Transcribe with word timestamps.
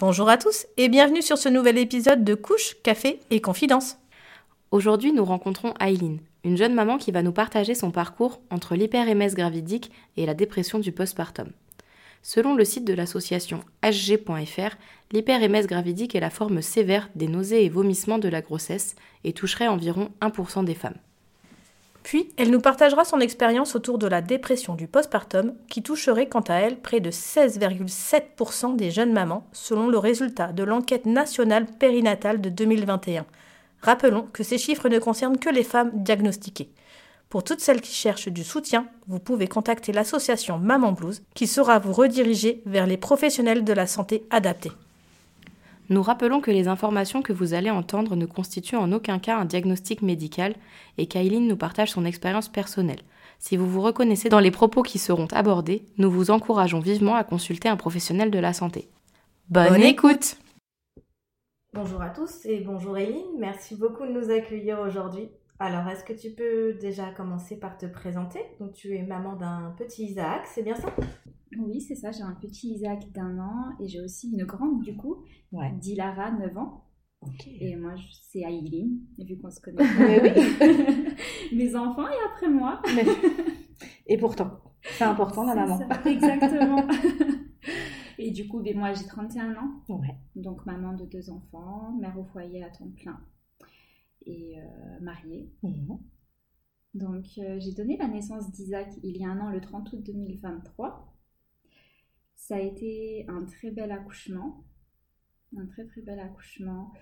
Bonjour 0.00 0.30
à 0.30 0.38
tous 0.38 0.66
et 0.78 0.88
bienvenue 0.88 1.20
sur 1.20 1.36
ce 1.36 1.50
nouvel 1.50 1.76
épisode 1.76 2.24
de 2.24 2.34
Couche, 2.34 2.74
Café 2.82 3.20
et 3.28 3.42
Confidence. 3.42 3.98
Aujourd'hui, 4.70 5.12
nous 5.12 5.26
rencontrons 5.26 5.74
Aileen, 5.78 6.20
une 6.42 6.56
jeune 6.56 6.72
maman 6.72 6.96
qui 6.96 7.10
va 7.10 7.22
nous 7.22 7.32
partager 7.32 7.74
son 7.74 7.90
parcours 7.90 8.40
entre 8.48 8.76
l'hyperémèse 8.76 9.34
gravidique 9.34 9.92
et 10.16 10.24
la 10.24 10.32
dépression 10.32 10.78
du 10.78 10.90
postpartum. 10.90 11.50
Selon 12.22 12.54
le 12.54 12.64
site 12.64 12.86
de 12.86 12.94
l'association 12.94 13.60
hg.fr, 13.84 14.76
l'hyperémèse 15.12 15.66
gravidique 15.66 16.14
est 16.14 16.20
la 16.20 16.30
forme 16.30 16.62
sévère 16.62 17.10
des 17.14 17.28
nausées 17.28 17.66
et 17.66 17.68
vomissements 17.68 18.16
de 18.16 18.30
la 18.30 18.40
grossesse 18.40 18.96
et 19.24 19.34
toucherait 19.34 19.68
environ 19.68 20.08
1% 20.22 20.64
des 20.64 20.74
femmes. 20.74 20.96
Puis, 22.10 22.28
elle 22.36 22.50
nous 22.50 22.60
partagera 22.60 23.04
son 23.04 23.20
expérience 23.20 23.76
autour 23.76 23.96
de 23.96 24.08
la 24.08 24.20
dépression 24.20 24.74
du 24.74 24.88
postpartum, 24.88 25.54
qui 25.68 25.80
toucherait 25.80 26.28
quant 26.28 26.40
à 26.40 26.54
elle 26.54 26.80
près 26.80 26.98
de 26.98 27.12
16,7% 27.12 28.74
des 28.74 28.90
jeunes 28.90 29.12
mamans, 29.12 29.46
selon 29.52 29.86
le 29.88 29.96
résultat 29.96 30.48
de 30.48 30.64
l'enquête 30.64 31.06
nationale 31.06 31.66
périnatale 31.66 32.40
de 32.40 32.48
2021. 32.48 33.26
Rappelons 33.80 34.26
que 34.32 34.42
ces 34.42 34.58
chiffres 34.58 34.88
ne 34.88 34.98
concernent 34.98 35.38
que 35.38 35.50
les 35.50 35.62
femmes 35.62 35.92
diagnostiquées. 35.94 36.72
Pour 37.28 37.44
toutes 37.44 37.60
celles 37.60 37.80
qui 37.80 37.94
cherchent 37.94 38.26
du 38.26 38.42
soutien, 38.42 38.88
vous 39.06 39.20
pouvez 39.20 39.46
contacter 39.46 39.92
l'association 39.92 40.58
Maman 40.58 40.90
Blues 40.90 41.22
qui 41.34 41.46
saura 41.46 41.78
vous 41.78 41.92
rediriger 41.92 42.60
vers 42.66 42.88
les 42.88 42.96
professionnels 42.96 43.62
de 43.62 43.72
la 43.72 43.86
santé 43.86 44.24
adaptés. 44.30 44.72
Nous 45.90 46.02
rappelons 46.02 46.40
que 46.40 46.52
les 46.52 46.68
informations 46.68 47.20
que 47.20 47.32
vous 47.32 47.52
allez 47.52 47.68
entendre 47.68 48.14
ne 48.14 48.24
constituent 48.24 48.76
en 48.76 48.92
aucun 48.92 49.18
cas 49.18 49.36
un 49.36 49.44
diagnostic 49.44 50.02
médical 50.02 50.54
et 50.98 51.06
qu'Aileen 51.06 51.48
nous 51.48 51.56
partage 51.56 51.90
son 51.90 52.04
expérience 52.04 52.48
personnelle. 52.48 53.00
Si 53.40 53.56
vous 53.56 53.68
vous 53.68 53.80
reconnaissez 53.80 54.28
dans 54.28 54.38
les 54.38 54.52
propos 54.52 54.82
qui 54.82 55.00
seront 55.00 55.26
abordés, 55.32 55.84
nous 55.98 56.08
vous 56.08 56.30
encourageons 56.30 56.78
vivement 56.78 57.16
à 57.16 57.24
consulter 57.24 57.68
un 57.68 57.76
professionnel 57.76 58.30
de 58.30 58.38
la 58.38 58.52
santé. 58.52 58.88
Bonne, 59.48 59.82
écoute 59.82 60.36
Bonjour 61.72 62.02
à 62.02 62.10
tous 62.10 62.46
et 62.46 62.60
bonjour 62.60 62.96
Aileen, 62.98 63.38
merci 63.38 63.76
beaucoup 63.76 64.04
de 64.04 64.12
nous 64.12 64.30
accueillir 64.30 64.80
aujourd'hui. 64.80 65.28
Alors, 65.62 65.86
est-ce 65.88 66.04
que 66.04 66.14
tu 66.14 66.30
peux 66.30 66.72
déjà 66.80 67.12
commencer 67.12 67.58
par 67.58 67.76
te 67.76 67.84
présenter? 67.84 68.40
Donc, 68.60 68.72
tu 68.72 68.96
es 68.96 69.02
maman 69.02 69.36
d'un 69.36 69.74
petit 69.76 70.06
Isaac, 70.06 70.46
c'est 70.46 70.62
bien 70.62 70.74
ça? 70.74 70.88
Oui, 71.58 71.82
c'est 71.82 71.96
ça. 71.96 72.10
J'ai 72.12 72.22
un 72.22 72.32
petit 72.32 72.68
Isaac 72.72 73.12
d'un 73.12 73.38
an 73.38 73.66
et 73.78 73.86
j'ai 73.86 74.00
aussi 74.00 74.32
une 74.32 74.44
grande, 74.44 74.80
du 74.80 74.96
coup, 74.96 75.22
Ouais. 75.52 75.70
Dilara, 75.78 76.30
9 76.30 76.56
ans. 76.56 76.84
Et 77.60 77.76
moi, 77.76 77.92
c'est 78.30 78.40
Aileen, 78.40 79.00
vu 79.18 79.36
qu'on 79.38 79.50
se 79.50 79.60
connaît. 79.60 79.82
oui. 80.22 81.06
Mes 81.54 81.76
enfants 81.76 82.08
et 82.08 82.16
après 82.32 82.48
moi. 82.48 82.80
Et 84.06 84.16
pourtant, 84.16 84.62
c'est 84.82 85.04
important 85.04 85.44
la 85.44 85.54
maman. 85.54 85.76
ça, 85.76 86.10
Exactement. 86.10 86.86
et 88.18 88.30
du 88.30 88.48
coup, 88.48 88.60
ben, 88.60 88.78
moi, 88.78 88.94
j'ai 88.94 89.04
31 89.04 89.56
ans. 89.56 89.82
Ouais. 89.90 90.16
Donc, 90.36 90.64
maman 90.64 90.94
de 90.94 91.04
deux 91.04 91.28
enfants, 91.28 91.92
mère 92.00 92.18
au 92.18 92.24
foyer 92.24 92.64
à 92.64 92.70
temps 92.70 92.88
plein 92.96 93.20
et 94.26 94.58
euh, 94.58 95.00
mariée. 95.00 95.50
Mhm. 95.62 95.98
Donc, 96.94 97.24
euh, 97.38 97.58
j'ai 97.60 97.72
donné 97.72 97.96
la 97.96 98.08
naissance 98.08 98.50
d'Isaac 98.50 98.88
il 99.02 99.16
y 99.16 99.24
a 99.24 99.28
un 99.28 99.40
an, 99.40 99.50
le 99.50 99.60
30 99.60 99.92
août 99.92 100.02
2023. 100.04 101.14
Ça 102.34 102.56
a 102.56 102.60
été 102.60 103.24
un 103.28 103.44
très 103.44 103.70
bel 103.70 103.92
accouchement. 103.92 104.64
Un 105.56 105.66
très 105.66 105.84
très 105.84 106.00
bel 106.00 106.18
accouchement. 106.18 106.92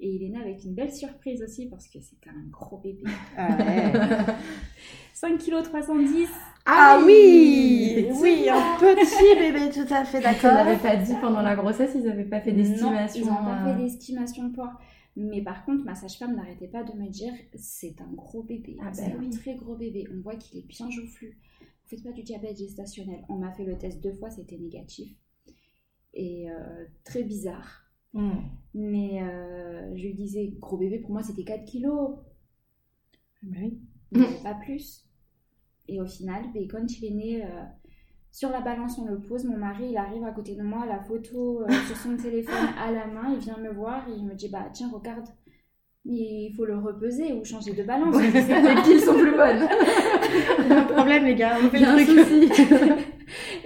Et 0.00 0.14
il 0.14 0.22
est 0.22 0.28
né 0.28 0.38
avec 0.38 0.64
une 0.64 0.74
belle 0.74 0.92
surprise 0.92 1.42
aussi 1.42 1.68
parce 1.68 1.88
que 1.88 2.00
c'était 2.00 2.30
un 2.30 2.48
gros 2.50 2.78
bébé. 2.78 3.02
Ah 3.36 3.56
ouais. 3.56 3.92
5 5.14 5.38
kg 5.38 5.62
310. 5.64 6.28
Ah 6.66 7.00
oui. 7.04 8.06
Oui, 8.20 8.48
un 8.48 8.78
petit 8.78 9.36
bébé, 9.36 9.70
tout 9.72 9.92
à 9.92 10.04
fait 10.04 10.18
Ils 10.20 10.22
d'accord. 10.22 10.52
n'avaient 10.52 10.76
pas 10.76 10.94
dit 10.96 11.14
pendant 11.20 11.42
la 11.42 11.56
grossesse, 11.56 11.90
ils 11.96 12.04
n'avaient 12.04 12.24
pas 12.24 12.40
fait 12.40 12.52
d'estimation. 12.52 13.22
Ils 13.22 13.26
n'ont 13.26 13.44
pas 13.44 13.62
euh, 13.62 13.64
fait 13.76 13.82
d'estimation 13.82 14.44
de 14.44 14.54
poids. 14.54 14.78
Mais 15.20 15.42
par 15.42 15.64
contre, 15.64 15.84
ma 15.84 15.96
sage-femme 15.96 16.36
n'arrêtait 16.36 16.68
pas 16.68 16.84
de 16.84 16.92
me 16.92 17.08
dire 17.08 17.32
c'est 17.56 18.00
un 18.00 18.12
gros 18.12 18.44
bébé. 18.44 18.76
Ah 18.80 18.92
c'est 18.92 19.10
bah 19.10 19.16
un 19.18 19.24
oui. 19.24 19.30
très 19.30 19.56
gros 19.56 19.74
bébé. 19.74 20.06
On 20.12 20.20
voit 20.20 20.36
qu'il 20.36 20.60
est 20.60 20.66
bien 20.66 20.88
joufflu. 20.90 21.40
Vous 21.60 21.88
faites 21.88 22.04
pas 22.04 22.12
du 22.12 22.22
diabète 22.22 22.56
gestationnel. 22.56 23.24
On 23.28 23.34
m'a 23.34 23.50
fait 23.50 23.64
le 23.64 23.76
test 23.76 24.00
deux 24.00 24.12
fois, 24.12 24.30
c'était 24.30 24.56
négatif. 24.56 25.12
Et 26.14 26.48
euh, 26.48 26.84
très 27.02 27.24
bizarre. 27.24 27.90
Mhm. 28.14 28.42
Mais 28.74 29.20
euh, 29.24 29.96
je 29.96 30.02
lui 30.04 30.14
disais 30.14 30.52
gros 30.60 30.76
bébé, 30.76 31.00
pour 31.00 31.10
moi 31.10 31.24
c'était 31.24 31.44
4 31.44 31.64
kilos. 31.64 32.16
Bah 33.42 33.56
oui. 33.60 33.80
Mais 34.12 34.42
pas 34.44 34.54
plus. 34.54 35.04
Et 35.88 36.00
au 36.00 36.06
final, 36.06 36.44
ben, 36.54 36.68
quand 36.68 36.86
il 36.96 37.04
est 37.04 37.10
né, 37.10 37.44
euh, 37.44 37.64
sur 38.38 38.50
la 38.50 38.60
balance, 38.60 38.96
on 39.00 39.04
le 39.04 39.18
pose. 39.18 39.44
Mon 39.44 39.56
mari, 39.56 39.88
il 39.90 39.96
arrive 39.96 40.22
à 40.22 40.30
côté 40.30 40.54
de 40.54 40.62
moi, 40.62 40.86
la 40.86 41.00
photo 41.00 41.62
euh, 41.62 41.72
sur 41.88 41.96
son 41.96 42.16
téléphone 42.16 42.68
à 42.80 42.92
la 42.92 43.08
main. 43.08 43.32
Il 43.32 43.40
vient 43.40 43.56
me 43.58 43.70
voir 43.70 44.04
et 44.08 44.12
il 44.16 44.24
me 44.24 44.34
dit 44.34 44.48
Bah, 44.48 44.66
tiens, 44.72 44.88
regarde, 44.94 45.26
il 46.04 46.54
faut 46.56 46.64
le 46.64 46.78
repeser 46.78 47.32
ou 47.32 47.44
changer 47.44 47.72
de 47.72 47.82
balance. 47.82 48.14
C'est 48.14 48.30
Les 48.30 48.82
piles 48.82 49.00
sont 49.00 49.14
plus 49.14 49.32
bonnes. 49.32 49.68
Il 50.60 50.68
y 50.68 50.72
a 50.72 50.78
un 50.78 50.84
problème, 50.84 51.24
les 51.24 51.34
gars, 51.34 51.56
on 51.60 51.68
fait 51.68 51.80
le 51.80 52.96
truc. 52.96 53.08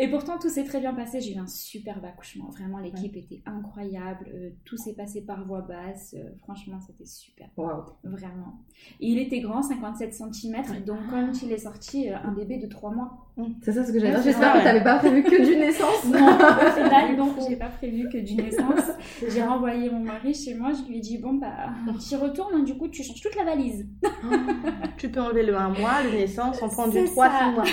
Et 0.03 0.09
pourtant, 0.09 0.37
tout 0.37 0.49
s'est 0.49 0.65
très 0.65 0.81
bien 0.81 0.93
passé. 0.95 1.21
J'ai 1.21 1.35
eu 1.37 1.39
un 1.39 1.47
superbe 1.47 2.05
accouchement. 2.05 2.49
Vraiment, 2.51 2.79
l'équipe 2.79 3.17
était 3.17 3.41
incroyable. 3.47 4.27
Euh, 4.35 4.51
tout 4.65 4.77
s'est 4.77 4.95
passé 4.95 5.21
par 5.21 5.45
voie 5.47 5.61
basse. 5.61 6.17
Euh, 6.19 6.29
franchement, 6.43 6.81
c'était 6.85 7.07
super. 7.07 7.47
Waouh. 7.57 7.85
Vraiment. 8.03 8.59
Et 9.01 9.07
il 9.11 9.19
était 9.21 9.39
grand, 9.39 9.63
57 9.63 10.13
cm. 10.13 10.57
Donc, 10.85 10.99
quand 11.09 11.31
il 11.45 11.53
est 11.53 11.59
sorti, 11.59 12.11
euh, 12.11 12.17
un 12.25 12.33
bébé 12.33 12.59
de 12.59 12.67
3 12.67 12.91
mois. 12.91 13.29
C'est 13.63 13.73
ça 13.73 13.85
ce 13.85 13.93
que 13.93 14.01
j'allais 14.01 14.15
dire. 14.15 14.23
J'espère 14.25 14.55
que 14.55 14.65
t'avais 14.65 14.83
pas 14.83 14.99
prévu 14.99 15.23
que 15.23 15.41
d'une 15.43 15.61
naissance. 15.61 16.05
Non, 16.05 16.19
au 16.19 16.71
final, 16.73 17.17
donc 17.17 17.37
j'ai 17.49 17.57
pas 17.57 17.69
prévu 17.69 18.09
que 18.09 18.19
d'une 18.19 18.39
naissance. 18.39 18.91
J'ai 19.27 19.43
renvoyé 19.43 19.89
mon 19.89 20.01
mari 20.01 20.35
chez 20.35 20.55
moi, 20.55 20.73
je 20.73 20.87
lui 20.87 20.99
ai 20.99 21.01
dit 21.01 21.17
bon 21.17 21.35
bah 21.35 21.71
tu 22.07 22.17
retournes, 22.17 22.65
du 22.65 22.77
coup 22.77 22.89
tu 22.89 23.03
changes 23.03 23.21
toute 23.23 23.35
la 23.37 23.45
valise. 23.45 23.87
Tu 24.99 25.09
peux 25.11 25.21
enlever 25.21 25.45
le 25.45 25.57
1 25.57 25.71
mois, 25.71 26.03
le 26.05 26.11
naissance, 26.11 26.61
on 26.63 26.69
prend 26.69 26.87
du 26.87 26.99
C'est 26.99 27.05
3 27.07 27.29
ça. 27.31 27.51
mois. 27.51 27.65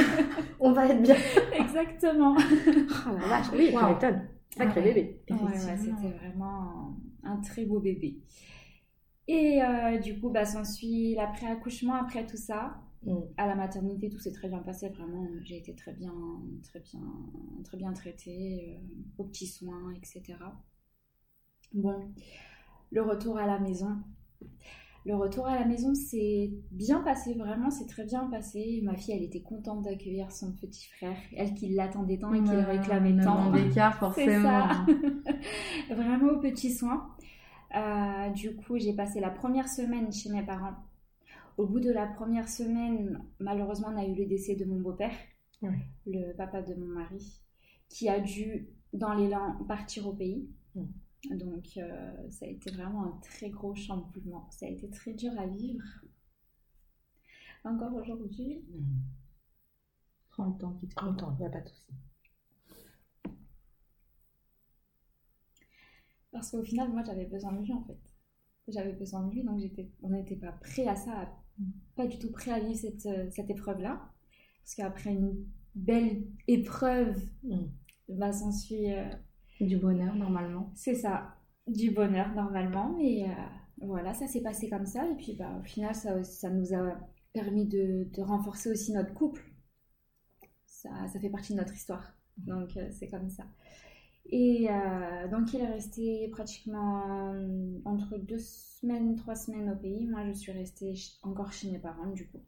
on 0.60 0.72
va 0.72 0.86
être 0.86 1.02
bien. 1.02 1.16
Exactement. 1.68 2.36
Oh 3.06 3.16
la 3.20 3.28
vache, 3.28 3.46
oui, 3.52 3.74
tu 3.76 3.76
Wow. 3.76 3.84
m'étonnes. 3.84 4.28
Sacré 4.50 4.80
Ouais. 4.80 4.82
bébé. 4.82 5.22
Ouais, 5.30 5.36
ouais, 5.60 5.76
effectivement. 5.76 5.98
c'était 5.98 6.10
vraiment 6.12 6.96
un, 7.24 7.32
un 7.32 7.36
très 7.40 7.64
beau 7.64 7.80
bébé. 7.80 8.18
Et 9.28 9.62
euh, 9.62 9.98
du 9.98 10.18
coup, 10.18 10.30
bah, 10.30 10.44
s'ensuit 10.44 11.14
l'après-accouchement, 11.14 11.94
après 11.94 12.26
tout 12.26 12.36
ça. 12.36 12.80
Mm. 13.04 13.22
À 13.36 13.46
la 13.46 13.54
maternité, 13.54 14.10
tout 14.10 14.18
s'est 14.18 14.32
très 14.32 14.48
bien 14.48 14.58
passé. 14.60 14.88
Vraiment, 14.90 15.26
j'ai 15.44 15.58
été 15.58 15.74
très 15.74 15.92
bien, 15.92 16.12
très 16.64 16.80
bien, 16.80 17.00
très 17.64 17.76
bien 17.76 17.92
traitée, 17.92 18.76
euh, 18.78 18.86
aux 19.18 19.24
petits 19.24 19.46
soins, 19.46 19.92
etc. 19.94 20.58
Bon, 21.72 22.12
le 22.92 23.02
retour 23.02 23.38
à 23.38 23.46
la 23.46 23.58
maison. 23.58 23.98
Le 25.08 25.14
retour 25.16 25.46
à 25.46 25.58
la 25.58 25.64
maison, 25.64 25.94
c'est 25.94 26.50
bien 26.70 27.00
passé, 27.00 27.32
vraiment, 27.32 27.70
c'est 27.70 27.86
très 27.86 28.04
bien 28.04 28.26
passé. 28.26 28.80
Ma 28.82 28.94
fille, 28.94 29.14
elle 29.14 29.22
était 29.22 29.40
contente 29.40 29.82
d'accueillir 29.82 30.30
son 30.30 30.52
petit 30.52 30.86
frère, 30.86 31.16
elle 31.34 31.54
qui 31.54 31.70
l'attendait 31.70 32.18
tant 32.18 32.34
et 32.34 32.42
qui 32.42 32.50
le 32.50 32.60
réclamait 32.60 33.16
tant. 33.24 33.46
an 33.46 33.50
d'écart, 33.50 33.94
forcément. 33.98 34.42
ça. 34.42 34.84
Vraiment 35.94 36.32
aux 36.34 36.40
petits 36.40 36.74
soins. 36.74 37.08
Euh, 37.74 38.28
du 38.32 38.54
coup, 38.54 38.76
j'ai 38.76 38.92
passé 38.92 39.18
la 39.18 39.30
première 39.30 39.70
semaine 39.70 40.12
chez 40.12 40.28
mes 40.28 40.42
parents. 40.44 40.76
Au 41.56 41.66
bout 41.66 41.80
de 41.80 41.90
la 41.90 42.06
première 42.06 42.50
semaine, 42.50 43.24
malheureusement, 43.40 43.88
on 43.90 43.96
a 43.96 44.04
eu 44.04 44.14
le 44.14 44.26
décès 44.26 44.56
de 44.56 44.66
mon 44.66 44.78
beau-père, 44.78 45.14
Oui. 45.62 45.70
le 46.06 46.36
papa 46.36 46.60
de 46.60 46.74
mon 46.74 46.86
mari, 46.86 47.40
qui 47.88 48.10
a 48.10 48.20
dû, 48.20 48.68
dans 48.92 49.14
l'élan, 49.14 49.56
partir 49.66 50.06
au 50.06 50.12
pays. 50.12 50.50
Mm. 50.74 50.82
Donc, 51.24 51.76
euh, 51.76 52.30
ça 52.30 52.44
a 52.46 52.48
été 52.48 52.70
vraiment 52.72 53.04
un 53.04 53.20
très 53.22 53.50
gros 53.50 53.74
chamboulement. 53.74 54.50
Ça 54.50 54.66
a 54.66 54.68
été 54.68 54.88
très 54.90 55.14
dur 55.14 55.32
à 55.38 55.46
vivre. 55.46 55.84
Encore 57.64 57.94
aujourd'hui. 57.94 58.64
Prends 60.30 60.46
le 60.46 60.58
temps 60.58 60.72
qui 60.74 60.88
te 60.88 60.94
prend 60.94 61.10
le 61.10 61.16
temps, 61.16 61.34
il 61.36 61.40
n'y 61.40 61.46
a 61.46 61.50
pas 61.50 61.60
de 61.60 61.68
souci. 61.68 61.92
Parce 66.32 66.50
qu'au 66.50 66.62
final, 66.62 66.90
moi, 66.90 67.02
j'avais 67.04 67.26
besoin 67.26 67.52
de 67.52 67.62
lui, 67.62 67.72
en 67.72 67.82
fait. 67.84 67.98
J'avais 68.68 68.92
besoin 68.92 69.26
de 69.26 69.32
lui, 69.34 69.42
donc 69.44 69.60
on 70.02 70.10
n'était 70.10 70.36
pas 70.36 70.52
prêt 70.52 70.86
à 70.86 70.94
ça, 70.94 71.32
pas 71.96 72.06
du 72.06 72.18
tout 72.18 72.30
prêt 72.30 72.50
à 72.52 72.60
vivre 72.60 72.78
cette, 72.78 73.06
euh, 73.06 73.30
cette 73.30 73.48
épreuve-là. 73.50 74.12
Parce 74.62 74.74
qu'après 74.74 75.14
une 75.14 75.46
belle 75.74 76.26
épreuve, 76.46 77.16
Mm. 77.42 77.64
bah, 78.10 78.32
s'ensuit... 78.32 78.92
euh, 78.92 79.08
Du 79.60 79.76
bonheur, 79.76 80.14
normalement. 80.14 80.70
c'est 80.74 80.94
ça. 80.94 81.34
du 81.66 81.90
bonheur 81.90 82.34
normalement. 82.34 82.94
Mais 82.96 83.24
euh, 83.24 83.86
voilà, 83.86 84.14
ça 84.14 84.26
s'est 84.26 84.42
passé 84.42 84.68
comme 84.68 84.86
ça. 84.86 85.06
Et 85.08 85.14
puis 85.16 85.34
bah, 85.34 85.58
au 85.60 85.64
final, 85.64 85.94
ça, 85.94 86.22
ça 86.24 86.50
nous 86.50 86.74
a 86.74 86.96
permis 87.32 87.66
de, 87.66 88.08
renforcer 88.22 88.70
aussi 88.70 88.92
notre 88.92 89.14
couple. 89.14 89.42
Ça, 90.66 90.90
ça 91.12 91.18
fait 91.20 91.30
partie 91.30 91.54
de 91.54 91.58
notre 91.58 91.74
histoire. 91.74 92.14
Donc 92.36 92.76
euh, 92.76 92.88
c'est 92.92 93.08
comme 93.08 93.30
ça. 93.30 93.44
Et 94.30 94.68
euh, 94.70 95.28
donc 95.28 95.52
il 95.54 95.60
est 95.60 95.66
resté 95.66 96.28
pratiquement 96.28 97.34
entre 97.84 98.18
deux 98.18 98.38
semaines, 98.38 99.16
trois 99.16 99.34
semaines 99.34 99.70
au 99.70 99.76
pays. 99.76 100.06
Moi, 100.06 100.24
je 100.26 100.32
suis 100.32 100.52
restée 100.52 100.94
encore 101.22 101.52
chez 101.52 101.70
mes 101.70 101.78
parents 101.78 102.10
du 102.12 102.28
coup. 102.28 102.42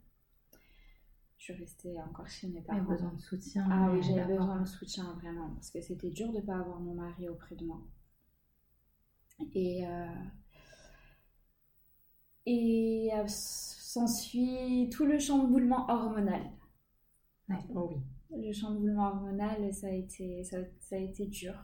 Je 1.40 1.44
suis 1.44 1.54
restée 1.54 1.98
encore 2.02 2.28
chez 2.28 2.48
mes 2.48 2.62
J'avais 2.66 2.81
parents. 2.81 2.90
besoin 2.90 3.12
de 3.14 3.20
soutien. 3.22 3.66
Ah 3.70 3.90
oui, 3.90 4.02
j'avais 4.02 4.37
besoin 4.37 4.60
de 4.60 4.69
soutien 4.69 5.10
vraiment 5.22 5.48
parce 5.54 5.70
que 5.70 5.81
c'était 5.81 6.10
dur 6.10 6.31
de 6.32 6.37
ne 6.37 6.42
pas 6.42 6.56
avoir 6.56 6.81
mon 6.81 6.92
mari 6.92 7.31
auprès 7.31 7.56
de 7.56 7.64
moi. 7.64 7.81
Et, 9.54 9.87
euh, 9.87 10.06
et 12.44 13.08
euh, 13.14 13.25
s'ensuit 13.26 14.90
tout 14.92 15.06
le 15.06 15.19
chamboulement 15.19 15.88
hormonal. 15.88 16.42
Oh 17.75 17.88
oui. 17.90 18.02
Le 18.36 18.52
chamboulement 18.52 19.06
hormonal, 19.08 19.72
ça 19.72 19.86
a 19.86 19.93
été, 19.93 20.44
ça, 20.44 20.58
ça 20.78 20.96
a 20.96 20.98
été 20.98 21.25
dur. 21.25 21.54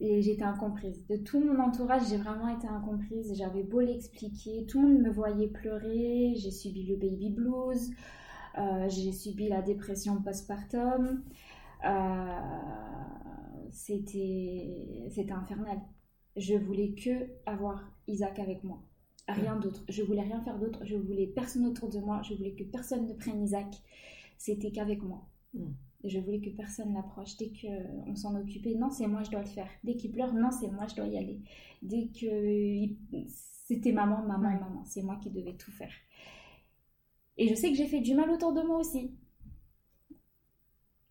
Et 0.00 0.22
j'étais 0.22 0.42
incomprise. 0.42 1.06
De 1.06 1.16
tout 1.18 1.38
mon 1.38 1.60
entourage, 1.60 2.08
j'ai 2.08 2.16
vraiment 2.18 2.48
été 2.48 2.66
incomprise. 2.66 3.32
J'avais 3.38 3.62
beau 3.62 3.80
l'expliquer, 3.80 4.66
tout 4.66 4.82
le 4.82 4.88
monde 4.88 5.02
me 5.02 5.10
voyait 5.12 5.48
pleurer. 5.50 6.34
J'ai 6.34 6.50
subi 6.50 6.84
le 6.84 6.96
baby 6.96 7.30
blues. 7.30 7.92
Euh, 8.58 8.88
j'ai 8.88 9.12
subi 9.12 9.48
la 9.48 9.62
dépression 9.62 10.22
postpartum. 10.22 11.22
Euh, 11.84 12.40
c'était, 13.70 15.08
c'était 15.10 15.32
infernal. 15.32 15.80
Je 16.36 16.54
voulais 16.54 16.92
que 16.94 17.28
avoir 17.46 17.82
Isaac 18.06 18.38
avec 18.38 18.64
moi. 18.64 18.82
Rien 19.28 19.56
d'autre. 19.56 19.84
Je 19.88 20.02
voulais 20.02 20.22
rien 20.22 20.40
faire 20.40 20.58
d'autre. 20.58 20.80
Je 20.84 20.96
voulais 20.96 21.26
personne 21.26 21.66
autour 21.66 21.88
de 21.90 21.98
moi. 21.98 22.22
Je 22.22 22.34
voulais 22.34 22.52
que 22.54 22.64
personne 22.64 23.06
ne 23.06 23.14
prenne 23.14 23.42
Isaac. 23.42 23.74
C'était 24.38 24.70
qu'avec 24.70 25.02
moi. 25.02 25.26
Mm. 25.54 25.72
Et 26.04 26.08
je 26.10 26.20
voulais 26.20 26.40
que 26.40 26.50
personne 26.50 26.94
l'approche. 26.94 27.36
Dès 27.36 27.50
qu'on 27.50 28.14
s'en 28.14 28.36
occupait, 28.36 28.74
non, 28.74 28.90
c'est 28.90 29.06
moi, 29.08 29.22
je 29.24 29.30
dois 29.30 29.40
le 29.40 29.46
faire. 29.46 29.68
Dès 29.82 29.96
qu'il 29.96 30.12
pleure, 30.12 30.32
non, 30.32 30.50
c'est 30.50 30.68
moi, 30.68 30.86
je 30.86 30.94
dois 30.94 31.06
y 31.06 31.18
aller. 31.18 31.40
Dès 31.82 32.08
que 32.08 32.94
c'était 33.66 33.92
maman, 33.92 34.22
maman, 34.22 34.48
Ouais. 34.48 34.60
maman, 34.60 34.84
c'est 34.84 35.02
moi 35.02 35.16
qui 35.16 35.30
devais 35.30 35.54
tout 35.54 35.72
faire. 35.72 35.90
Et 37.38 37.48
je 37.48 37.54
sais 37.54 37.70
que 37.70 37.76
j'ai 37.76 37.86
fait 37.86 38.00
du 38.00 38.14
mal 38.14 38.30
autour 38.30 38.52
de 38.52 38.62
moi 38.62 38.78
aussi. 38.78 39.10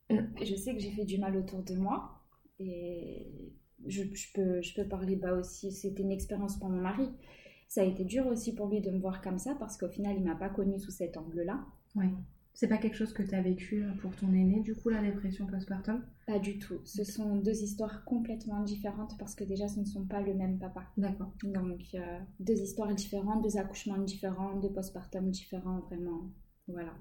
Mm. 0.10 0.20
Je 0.44 0.56
sais 0.56 0.74
que 0.74 0.80
j'ai 0.80 0.92
fait 0.92 1.06
du 1.06 1.18
mal 1.18 1.36
autour 1.38 1.64
de 1.64 1.76
moi. 1.76 2.22
Et 2.60 3.52
je, 3.86 4.04
je 4.14 4.28
peux, 4.34 4.62
je 4.62 4.74
peux 4.76 4.88
parler 4.88 5.16
bas 5.16 5.34
aussi. 5.34 5.72
C'était 5.72 6.04
une 6.04 6.12
expérience 6.12 6.58
pour 6.58 6.70
mon 6.70 6.82
mari. 6.82 7.10
Ça 7.68 7.82
a 7.82 7.86
été 7.86 8.04
dur 8.06 8.28
aussi 8.28 8.54
pour 8.54 8.68
lui 8.68 8.82
de 8.82 8.92
me 8.92 9.00
voir 9.00 9.22
comme 9.22 9.40
ça 9.40 9.56
parce 9.60 9.78
qu'au 9.78 9.90
final, 9.90 10.16
il 10.18 10.24
m'a 10.24 10.36
pas 10.36 10.50
connue 10.50 10.80
sous 10.80 10.92
cet 10.92 11.18
angle-là. 11.18 11.66
Ouais. 11.96 12.12
C'est 12.56 12.68
pas 12.68 12.78
quelque 12.78 12.96
chose 12.96 13.14
que 13.14 13.22
tu 13.22 13.36
as 13.36 13.42
vécu 13.42 13.84
euh, 13.84 13.92
pour 14.02 14.16
ton 14.16 14.34
aîné, 14.34 14.62
du 14.62 14.74
coup, 14.76 14.90
la 14.90 15.02
dépression 15.02 15.46
postpartum? 15.46 16.02
Pas 16.26 16.40
du 16.40 16.58
tout. 16.58 16.80
Ce 16.86 17.04
sont 17.04 17.36
deux 17.36 17.62
histoires 17.62 18.04
complètement 18.06 18.64
différentes 18.64 19.18
parce 19.20 19.36
que 19.36 19.44
déjà, 19.44 19.68
ce 19.68 19.80
ne 19.80 19.86
sont 19.86 20.06
pas 20.06 20.22
le 20.22 20.34
même 20.34 20.58
papa. 20.58 20.84
D'accord. 20.98 21.34
Donc, 21.44 21.82
euh, 21.94 22.20
deux 22.40 22.60
histoires 22.60 22.96
différentes, 22.96 23.44
deux 23.44 23.58
accouchements 23.58 23.98
différents, 23.98 24.58
deux 24.60 24.72
postpartum 24.72 25.30
différents, 25.30 25.82
vraiment. 25.82 26.32
Voilà. 26.68 26.94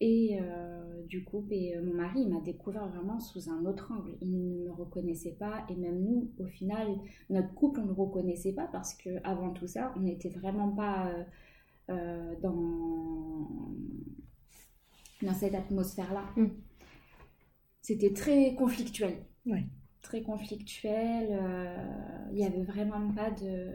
Et 0.00 0.38
euh, 0.40 1.02
du 1.06 1.24
coup, 1.24 1.44
et, 1.50 1.76
euh, 1.76 1.82
mon 1.82 1.94
mari 1.94 2.20
il 2.20 2.28
m'a 2.28 2.40
découvert 2.40 2.88
vraiment 2.88 3.18
sous 3.18 3.50
un 3.50 3.64
autre 3.64 3.90
angle. 3.92 4.16
Il 4.20 4.30
ne 4.30 4.64
me 4.66 4.70
reconnaissait 4.70 5.36
pas 5.38 5.64
et 5.68 5.74
même 5.74 6.00
nous, 6.04 6.30
au 6.38 6.46
final, 6.46 6.86
notre 7.30 7.52
couple, 7.54 7.80
on 7.80 7.84
ne 7.84 7.88
le 7.88 7.94
reconnaissait 7.94 8.52
pas 8.52 8.68
parce 8.70 8.94
que 8.94 9.10
avant 9.24 9.50
tout 9.50 9.66
ça, 9.66 9.92
on 9.96 10.00
n'était 10.00 10.28
vraiment 10.28 10.70
pas 10.70 11.10
euh, 11.90 12.34
dans, 12.42 13.74
dans 15.22 15.34
cette 15.34 15.54
atmosphère-là. 15.54 16.24
Mm. 16.36 16.46
C'était 17.82 18.12
très 18.12 18.54
conflictuel. 18.54 19.24
Ouais. 19.46 19.66
Très 20.02 20.22
conflictuel. 20.22 21.28
euh, 21.30 22.28
Il 22.30 22.36
n'y 22.36 22.46
avait 22.46 22.62
vraiment 22.62 23.12
pas 23.12 23.30
de. 23.30 23.70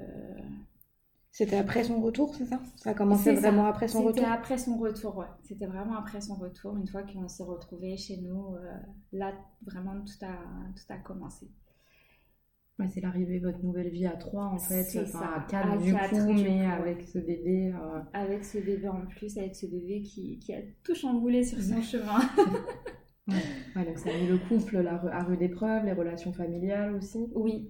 C'était 1.31 1.57
après 1.57 1.84
son 1.84 2.00
retour, 2.00 2.36
c'est 2.36 2.45
ça? 2.45 2.62
Ça 2.75 2.92
a 2.92 2.94
commencé 2.94 3.34
ça. 3.36 3.42
vraiment 3.42 3.66
après 3.66 3.88
son 3.88 4.06
C'était 4.07 4.22
retour? 4.22 4.34
après 4.34 4.57
son 4.60 4.78
retour, 4.78 5.18
ouais. 5.18 5.25
C'était 5.42 5.66
vraiment 5.66 5.95
après 5.98 6.22
son 6.22 6.36
retour. 6.36 6.78
Une 6.78 6.88
fois 6.88 7.01
qu'on 7.04 7.28
s'est 7.28 7.44
retrouvés 7.44 7.98
chez 7.98 8.18
nous, 8.18 8.56
euh, 8.56 8.72
là, 9.13 9.34
vraiment, 9.66 10.00
tout 10.01 10.25
a, 10.25 10.36
tout 10.75 10.94
a 10.94 10.98
commencé. 10.98 11.50
Ouais, 12.80 12.88
c'est 12.90 13.02
l'arrivée 13.02 13.40
de 13.40 13.48
votre 13.48 13.64
nouvelle 13.64 13.90
vie 13.90 14.06
à 14.06 14.16
trois, 14.16 14.46
en 14.46 14.60
fait. 14.60 14.84
C'est 14.84 15.06
Enfin, 15.06 15.20
ça. 15.20 15.28
à 15.38 15.42
quatre, 15.50 15.70
À 15.72 15.78
du 15.78 15.92
quatre, 15.92 16.10
coup, 16.10 16.34
du 16.34 16.44
mais 16.44 16.66
coup, 16.66 16.66
avec 16.66 17.02
ce 17.04 17.18
bébé. 17.20 17.74
euh, 17.74 18.02
Avec 18.14 18.46
ce 18.46 18.58
bébé 18.60 18.88
en 18.88 19.06
plus, 19.08 19.38
avec 19.38 19.56
ce 19.56 19.66
bébé 19.66 20.02
qui, 20.02 20.40
qui 20.40 20.54
a 20.54 20.62
tout 20.84 20.96
chamboulé 20.96 21.44
sur 21.44 21.62
son 21.62 21.81
chemin. 21.81 22.20
Ouais, 23.75 23.86
donc 23.86 23.98
ça 23.98 24.10
a 24.10 24.14
mis 24.18 24.28
le 24.28 24.38
couple 24.38 24.80
la 24.80 24.94
à 25.12 25.24
rude 25.24 25.42
épreuve, 25.42 25.86
les 25.86 25.94
relations 25.94 26.34
familiales 26.34 26.96
aussi. 26.96 27.20
Oui, 27.36 27.70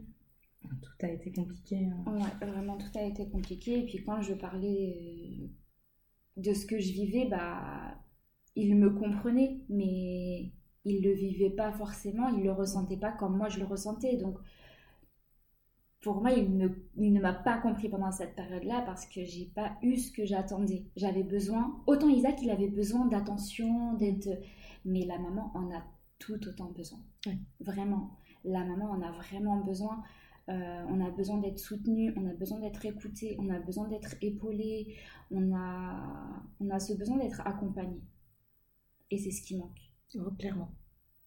Tout 0.81 1.05
a 1.05 1.09
été 1.09 1.31
compliqué. 1.31 1.85
hein. 1.87 2.05
Ouais, 2.05 2.47
vraiment, 2.47 2.77
tout 2.77 2.97
a 2.97 3.03
été 3.03 3.29
compliqué. 3.29 3.79
Et 3.79 3.85
puis 3.85 4.03
quand 4.03 4.21
je 4.21 4.33
parlais 4.33 5.47
euh, 5.47 5.47
de 6.37 6.53
ce 6.53 6.65
que 6.65 6.79
je 6.79 6.91
vivais, 6.93 7.27
bah, 7.29 7.95
il 8.55 8.75
me 8.77 8.91
comprenait, 8.91 9.61
mais 9.69 10.51
il 10.85 11.03
le 11.03 11.13
vivait 11.13 11.49
pas 11.51 11.71
forcément, 11.73 12.29
il 12.29 12.43
le 12.43 12.51
ressentait 12.51 12.97
pas 12.97 13.11
comme 13.13 13.37
moi 13.37 13.49
je 13.49 13.59
le 13.59 13.65
ressentais. 13.65 14.17
Donc, 14.17 14.37
pour 16.03 16.21
moi, 16.21 16.31
il 16.31 16.55
ne, 16.57 16.67
il 16.97 17.13
ne 17.13 17.21
m'a 17.21 17.33
pas 17.33 17.57
compris 17.57 17.87
pendant 17.87 18.11
cette 18.11 18.35
période-là 18.35 18.83
parce 18.85 19.05
que 19.05 19.23
j'ai 19.23 19.45
pas 19.45 19.77
eu 19.81 19.95
ce 19.95 20.11
que 20.11 20.25
j'attendais. 20.25 20.85
J'avais 20.97 21.23
besoin, 21.23 21.81
autant 21.87 22.09
Isaac, 22.09 22.39
il 22.41 22.51
avait 22.51 22.67
besoin 22.67 23.05
d'attention, 23.07 23.93
d'être, 23.93 24.29
mais 24.83 25.05
la 25.05 25.17
maman 25.17 25.51
en 25.55 25.71
a 25.73 25.81
tout 26.19 26.45
autant 26.45 26.71
besoin. 26.71 26.99
Vraiment, 27.61 28.19
la 28.43 28.65
maman 28.65 28.91
en 28.91 29.01
a 29.01 29.11
vraiment 29.11 29.57
besoin. 29.61 30.03
Euh, 30.49 30.85
on 30.89 30.99
a 30.99 31.09
besoin 31.09 31.37
d'être 31.37 31.59
soutenu, 31.59 32.13
on 32.17 32.29
a 32.29 32.33
besoin 32.33 32.59
d'être 32.59 32.85
écouté, 32.85 33.37
on 33.39 33.49
a 33.49 33.59
besoin 33.59 33.87
d'être 33.87 34.15
épaulé, 34.21 34.97
on 35.31 35.55
a, 35.55 36.43
on 36.59 36.69
a 36.69 36.79
ce 36.79 36.93
besoin 36.93 37.15
d'être 37.17 37.41
accompagné. 37.47 38.01
Et 39.09 39.17
c'est 39.17 39.31
ce 39.31 39.41
qui 39.41 39.57
manque. 39.57 39.79
Oh, 40.15 40.31
Clairement. 40.37 40.71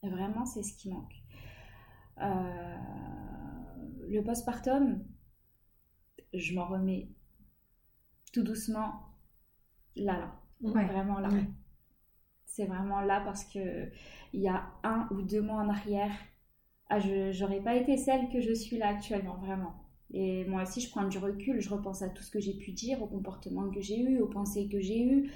Vraiment, 0.02 0.44
c'est 0.44 0.62
ce 0.62 0.76
qui 0.76 0.90
manque. 0.90 1.14
Euh, 2.20 2.76
le 4.08 4.22
postpartum, 4.22 5.04
je 6.32 6.54
m'en 6.54 6.66
remets 6.66 7.08
tout 8.32 8.42
doucement 8.42 8.92
là, 9.96 10.18
là. 10.18 10.40
Ouais. 10.60 10.86
Vraiment 10.86 11.18
là. 11.20 11.28
Ouais. 11.28 11.48
C'est 12.46 12.66
vraiment 12.66 13.00
là 13.00 13.20
parce 13.24 13.44
que 13.44 13.90
il 14.32 14.40
y 14.40 14.48
a 14.48 14.66
un 14.82 15.08
ou 15.10 15.22
deux 15.22 15.42
mois 15.42 15.56
en 15.62 15.68
arrière, 15.68 16.12
ah, 16.88 16.98
je 16.98 17.32
j'aurais 17.32 17.60
pas 17.60 17.74
été 17.74 17.96
celle 17.96 18.28
que 18.30 18.40
je 18.40 18.52
suis 18.52 18.78
là 18.78 18.88
actuellement, 18.88 19.36
vraiment. 19.36 19.74
Et 20.12 20.44
moi 20.44 20.62
aussi, 20.62 20.80
je 20.80 20.90
prends 20.90 21.06
du 21.06 21.18
recul, 21.18 21.60
je 21.60 21.68
repense 21.68 22.02
à 22.02 22.08
tout 22.08 22.22
ce 22.22 22.30
que 22.30 22.40
j'ai 22.40 22.54
pu 22.54 22.72
dire, 22.72 23.02
au 23.02 23.06
comportement 23.06 23.68
que 23.70 23.80
j'ai 23.80 23.98
eu, 24.00 24.20
aux 24.20 24.28
pensées 24.28 24.68
que 24.68 24.80
j'ai 24.80 25.02
eues. 25.02 25.32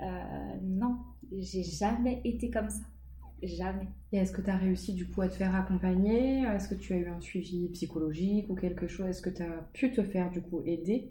Euh, 0.00 0.56
non, 0.62 0.98
j'ai 1.38 1.62
jamais 1.62 2.20
été 2.24 2.50
comme 2.50 2.68
ça. 2.68 2.82
Jamais. 3.42 3.88
Et 4.12 4.18
est-ce 4.18 4.32
que 4.32 4.40
tu 4.40 4.50
as 4.50 4.56
réussi 4.56 4.94
du 4.94 5.08
coup 5.08 5.20
à 5.22 5.28
te 5.28 5.34
faire 5.34 5.54
accompagner? 5.54 6.42
Est-ce 6.42 6.68
que 6.68 6.74
tu 6.74 6.92
as 6.92 6.96
eu 6.96 7.08
un 7.08 7.20
suivi 7.20 7.68
psychologique 7.70 8.48
ou 8.48 8.54
quelque 8.54 8.86
chose? 8.86 9.08
Est-ce 9.08 9.22
que 9.22 9.30
tu 9.30 9.42
as 9.42 9.68
pu 9.72 9.90
te 9.92 10.02
faire 10.02 10.30
du 10.30 10.40
coup 10.42 10.62
aider? 10.64 11.10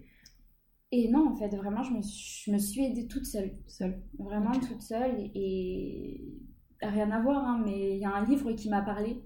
Et 0.92 1.10
non, 1.10 1.30
en 1.30 1.36
fait, 1.36 1.56
vraiment, 1.56 1.84
je 1.84 1.94
me 1.94 2.02
suis, 2.02 2.44
je 2.46 2.52
me 2.52 2.58
suis 2.58 2.86
aidée 2.86 3.08
toute 3.08 3.26
seule. 3.26 3.52
seule 3.68 4.02
Vraiment 4.20 4.52
toute 4.52 4.82
seule. 4.82 5.30
Et 5.36 6.22
rien 6.82 7.12
à 7.12 7.22
voir, 7.22 7.44
hein, 7.46 7.62
mais 7.66 7.96
il 7.96 8.00
y 8.00 8.06
a 8.06 8.12
un 8.14 8.26
livre 8.26 8.52
qui 8.54 8.70
m'a 8.70 8.82
parlé. 8.82 9.22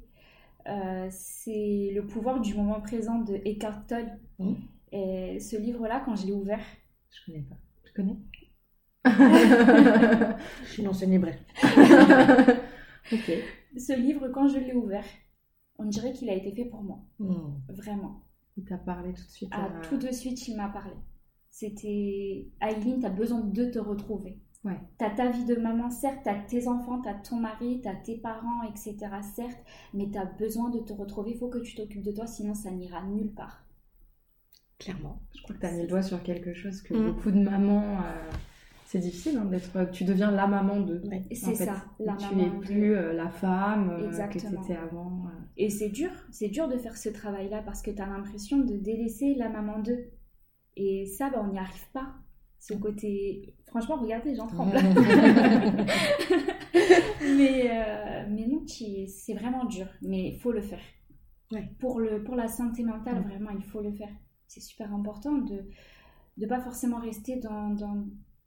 Euh, 0.68 1.08
c'est 1.12 1.92
Le 1.94 2.06
pouvoir 2.08 2.42
du 2.42 2.54
moment 2.56 2.82
présent 2.82 3.20
de 3.20 3.36
Eckhart 3.46 3.86
Tolle. 3.88 4.20
Mhm. 4.40 4.58
Et 4.92 5.40
ce 5.40 5.58
livre-là, 5.58 6.02
quand 6.06 6.16
je 6.16 6.28
l'ai 6.28 6.34
ouvert, 6.34 6.64
Je 7.12 7.26
connais 7.26 7.44
pas. 7.44 7.58
Je 7.86 7.94
connais? 7.94 8.18
Je 10.66 10.72
suis 10.72 10.82
une 10.82 10.90
ancienne 10.90 11.12
ce 13.10 13.94
livre, 14.00 14.30
quand 14.30 14.48
je 14.48 14.58
l'ai 14.60 14.74
ouvert, 14.74 15.06
on 15.78 15.86
dirait 15.86 16.14
qu'il 16.14 16.30
a 16.30 16.34
été 16.34 16.52
fait 16.54 16.66
pour 16.66 16.82
moi. 16.84 17.00
Hmm. 17.20 17.54
Vraiment. 17.70 18.24
Il 18.58 18.64
t'a 18.66 18.78
parlé 18.78 19.14
tout 19.14 19.24
de 19.26 19.30
suite. 19.32 19.50
Ah, 19.52 19.66
à- 19.66 19.82
tout 19.82 19.98
de 19.98 20.12
suite, 20.12 20.48
il 20.48 20.56
m'a 20.56 20.70
parlé. 20.70 20.94
C'était 21.50 22.48
Aileen, 22.62 23.00
t'as 23.02 23.10
besoin 23.10 23.42
de 23.42 23.66
te 23.66 23.80
retrouver. 23.80 24.40
Ouais. 24.64 24.80
T'as 24.98 25.12
ta 25.12 25.30
vie 25.30 25.46
de 25.46 25.56
maman, 25.56 25.90
certes, 25.92 26.22
t'as 26.24 26.36
tes 26.42 26.68
enfants, 26.68 27.00
t'as 27.02 27.14
ton 27.14 27.36
mari, 27.38 27.82
t'as 27.84 27.94
tes 27.96 28.18
parents, 28.18 28.64
etc. 28.64 28.96
Certes, 29.36 29.64
mais 29.94 30.10
t'as 30.12 30.26
besoin 30.26 30.70
de 30.70 30.80
te 30.80 30.92
retrouver. 30.94 31.32
Il 31.32 31.38
faut 31.38 31.50
que 31.50 31.60
tu 31.60 31.76
t'occupes 31.76 32.02
de 32.04 32.12
toi, 32.12 32.26
sinon 32.26 32.54
ça 32.56 32.72
n'ira 32.72 33.04
nulle 33.06 33.32
part. 33.34 33.64
Clairement. 34.80 35.22
Je 35.36 35.44
crois 35.44 35.56
que 35.56 35.62
tu 35.62 35.66
as 35.68 35.72
mis 35.72 35.82
le 35.84 35.88
doigt 35.88 36.02
sur 36.02 36.22
quelque 36.24 36.54
chose 36.54 36.82
que 36.82 36.94
Mm. 36.94 37.06
beaucoup 37.12 37.32
de 37.32 37.40
mamans. 37.40 38.00
euh, 38.02 38.32
c'est 38.96 39.02
difficile 39.02 39.38
hein, 39.38 39.46
d'être. 39.46 39.92
Tu 39.92 40.06
deviens 40.06 40.32
la 40.32 40.48
maman 40.48 40.80
de. 40.80 41.02
Ouais. 41.08 41.24
C'est 41.34 41.54
ça, 41.56 41.84
la 42.00 42.16
tu 42.16 42.34
maman 42.34 42.38
n'es 42.38 42.60
plus 42.62 42.96
euh, 42.96 43.12
la 43.12 43.30
femme 43.30 43.90
euh, 43.90 44.10
que 44.28 44.40
tu 44.40 44.46
étais 44.46 44.76
avant. 44.78 45.26
euh. 45.26 45.32
Et 45.58 45.70
c'est 45.70 45.90
dur, 45.90 46.10
c'est 46.32 46.48
dur 46.48 46.70
de 46.70 46.78
faire 46.78 46.96
ce 46.96 47.10
travail-là 47.10 47.62
parce 47.64 47.82
que 47.82 47.92
tu 47.92 48.02
as 48.02 48.06
l'impression 48.06 48.60
de 48.60 48.78
délaisser 48.78 49.36
la 49.36 49.50
maman 49.50 49.80
d'eux. 49.80 50.12
Et 50.78 51.06
ça, 51.06 51.30
bah, 51.30 51.44
on 51.44 51.52
n'y 51.52 51.60
arrive 51.60 51.90
pas. 51.94 52.14
Ce 52.60 52.74
côté. 52.74 53.54
Franchement, 53.68 53.98
regardez, 53.98 54.34
j'en 54.34 54.48
tremble. 54.48 54.72
mais, 57.38 57.70
euh, 57.70 58.26
mais 58.30 58.48
non, 58.48 58.64
c'est 58.66 59.34
vraiment 59.34 59.66
dur. 59.66 59.88
Mais 60.02 60.30
il 60.30 60.40
faut 60.40 60.54
le 60.54 60.62
faire. 60.62 60.80
Ouais. 61.52 61.70
Pour, 61.80 62.00
le, 62.00 62.24
pour 62.24 62.36
la 62.36 62.48
santé 62.48 62.84
mentale, 62.84 63.22
vraiment, 63.24 63.52
il 63.52 63.64
faut 63.64 63.82
le 63.82 63.92
faire. 63.92 64.10
C'est 64.48 64.62
super 64.62 64.94
important 64.94 65.34
de 65.34 65.68
ne 66.38 66.48
pas 66.48 66.60
forcément 66.62 67.00
rester 67.00 67.36
dans, 67.38 67.70
dans, 67.70 68.06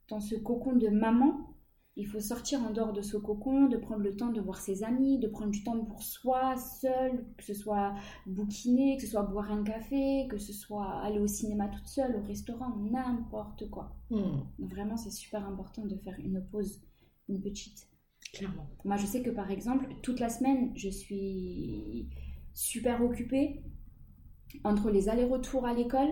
dans 0.09 0.21
ce 0.21 0.35
cocon 0.37 0.77
de 0.77 0.89
maman. 0.89 1.55
Il 1.97 2.07
faut 2.07 2.21
sortir 2.21 2.63
en 2.63 2.71
dehors 2.71 2.93
de 2.93 3.03
ce 3.03 3.17
cocon, 3.17 3.67
de 3.67 3.77
prendre 3.77 4.03
le 4.03 4.15
temps 4.17 4.31
de 4.31 4.41
voir 4.41 4.61
ses 4.61 4.85
amis, 4.85 5.19
de 5.19 5.27
prendre 5.29 5.51
du 5.51 5.65
temps 5.65 5.85
pour 5.85 6.03
soi, 6.03 6.57
seul, 6.57 7.27
que 7.37 7.45
ce 7.45 7.55
soit 7.55 7.95
bouquiner, 8.27 8.97
que 8.97 9.03
ce 9.03 9.09
soit 9.09 9.25
boire 9.25 9.51
un 9.51 9.65
café, 9.65 10.29
que 10.31 10.39
ce 10.39 10.53
soit 10.53 11.01
aller 11.03 11.19
au 11.19 11.27
cinéma 11.27 11.69
toute 11.69 11.89
seule, 11.89 12.17
au 12.17 12.23
restaurant, 12.23 12.77
n'importe 12.77 13.69
quoi. 13.71 13.97
Hmm, 14.11 14.43
Vraiment, 14.59 14.97
c'est 14.97 15.11
super 15.11 15.47
important 15.47 15.85
de 15.87 15.97
faire 15.97 16.19
une 16.21 16.41
pause, 16.45 16.81
une 17.29 17.41
petite. 17.41 17.89
clairement. 18.33 18.69
Moi, 18.85 18.97
je 18.97 19.07
sais 19.07 19.23
que 19.23 19.31
par 19.31 19.51
exemple, 19.51 19.89
toute 20.03 20.21
la 20.21 20.29
semaine, 20.29 20.73
je 20.77 20.89
suis 20.89 22.09
super 22.55 23.03
occupée 23.03 23.63
entre 24.65 24.91
les 24.91 25.09
allers-retours 25.09 25.67
à 25.67 25.75
l'école. 25.75 26.09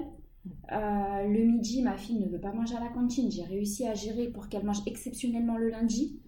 Euh, 0.72 1.22
le 1.28 1.44
midi, 1.44 1.82
ma 1.82 1.96
fille 1.96 2.18
ne 2.18 2.28
veut 2.28 2.40
pas 2.40 2.52
manger 2.52 2.76
à 2.76 2.80
la 2.80 2.88
cantine. 2.88 3.30
J'ai 3.30 3.44
réussi 3.44 3.86
à 3.86 3.94
gérer 3.94 4.28
pour 4.28 4.48
qu'elle 4.48 4.64
mange 4.64 4.82
exceptionnellement 4.86 5.56
le 5.56 5.68
lundi. 5.70 6.18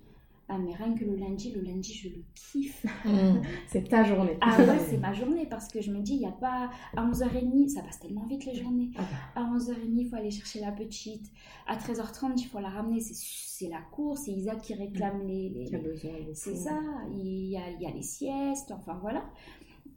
Ah, 0.51 0.57
mais 0.59 0.75
rien 0.75 0.95
que 0.95 1.05
le 1.05 1.15
lundi, 1.17 1.53
le 1.53 1.61
lundi, 1.61 1.93
je 1.93 2.09
le 2.09 2.25
kiffe. 2.35 2.87
Hmm, 3.05 3.43
C'est 3.69 3.87
ta 3.87 4.03
journée. 4.03 4.39
Ah 4.41 4.57
ouais, 4.59 4.79
c'est 4.89 4.97
ma 4.97 5.13
journée 5.13 5.45
parce 5.45 5.69
que 5.69 5.83
je 5.83 5.93
me 5.93 6.01
dis, 6.01 6.15
il 6.15 6.21
n'y 6.21 6.27
a 6.27 6.31
pas 6.33 6.71
à 6.97 7.05
11h30, 7.05 7.69
ça 7.69 7.83
passe 7.83 8.01
tellement 8.01 8.25
vite 8.25 8.47
les 8.47 8.55
journées. 8.55 8.91
Ah 8.97 9.43
À 9.43 9.43
11h30, 9.55 9.75
il 9.99 10.09
faut 10.09 10.17
aller 10.17 10.31
chercher 10.31 10.61
la 10.61 10.73
petite. 10.73 11.27
À 11.67 11.77
13h30, 11.77 12.33
il 12.39 12.47
faut 12.47 12.61
la 12.61 12.71
ramener. 12.71 13.01
C'est- 13.01 13.69
la 13.69 13.81
course, 13.93 14.23
c'est 14.25 14.31
Isaac 14.33 14.63
qui 14.63 14.73
réclame 14.75 15.27
les, 15.27 15.49
les- 15.51 15.65
Qui 15.65 15.75
a 15.75 15.79
besoin 15.81 16.13
beaucoup. 16.13 16.31
c'est 16.33 16.55
ça, 16.55 16.79
il 17.13 17.49
y, 17.51 17.57
a, 17.59 17.69
il 17.71 17.83
y 17.83 17.87
a 17.87 17.91
les 17.91 18.03
siestes, 18.03 18.71
enfin 18.71 18.97
voilà. 19.03 19.25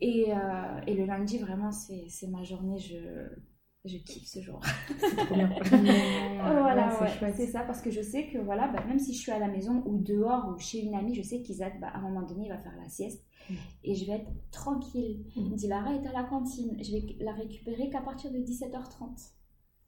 Et, 0.02 0.34
euh, 0.34 0.82
et 0.88 0.96
le 0.96 1.06
lundi, 1.06 1.38
vraiment, 1.38 1.72
c'est 1.72 2.06
c'est 2.10 2.28
ma 2.28 2.44
journée, 2.44 2.80
je, 2.80 2.98
je 3.86 3.98
kiffe 3.98 4.28
ce 4.28 4.42
jour. 4.42 4.62
C'est 5.00 5.16
trop 5.16 5.36
bien. 5.36 5.50
voilà, 6.42 6.88
Ouais, 6.88 6.94
c'est 6.98 7.04
ouais, 7.04 7.10
chouette. 7.20 7.34
c'est 7.36 7.48
ça, 7.48 7.62
parce 7.62 7.82
que 7.82 7.90
je 7.92 8.02
sais 8.02 8.28
que 8.28 8.38
voilà, 8.38 8.68
bah, 8.68 8.84
même 8.88 9.00
si 9.00 9.14
je 9.14 9.20
suis 9.20 9.32
à 9.32 9.40
la 9.40 9.48
maison 9.48 9.82
ou 9.86 9.98
dehors 9.98 10.54
ou 10.54 10.60
chez 10.60 10.80
une 10.80 10.94
amie, 10.94 11.16
je 11.16 11.22
sais 11.24 11.42
qu'Isaac, 11.42 11.80
bah, 11.80 11.88
à 11.94 11.98
un 11.98 12.02
moment 12.02 12.22
donné, 12.22 12.46
il 12.46 12.50
va 12.50 12.58
faire 12.60 12.76
la 12.82 12.88
sieste 12.90 13.24
Mm. 13.50 13.54
et 13.86 13.96
je 13.96 14.06
vais 14.06 14.12
être 14.18 14.30
tranquille. 14.52 15.26
Mm. 15.36 15.56
Dilara 15.56 15.96
est 15.96 16.06
à 16.08 16.12
la 16.14 16.24
cantine, 16.24 16.78
je 16.80 16.92
vais 16.92 17.06
la 17.20 17.32
récupérer 17.34 17.90
qu'à 17.90 18.02
partir 18.02 18.32
de 18.32 18.38
17h30. 18.38 19.32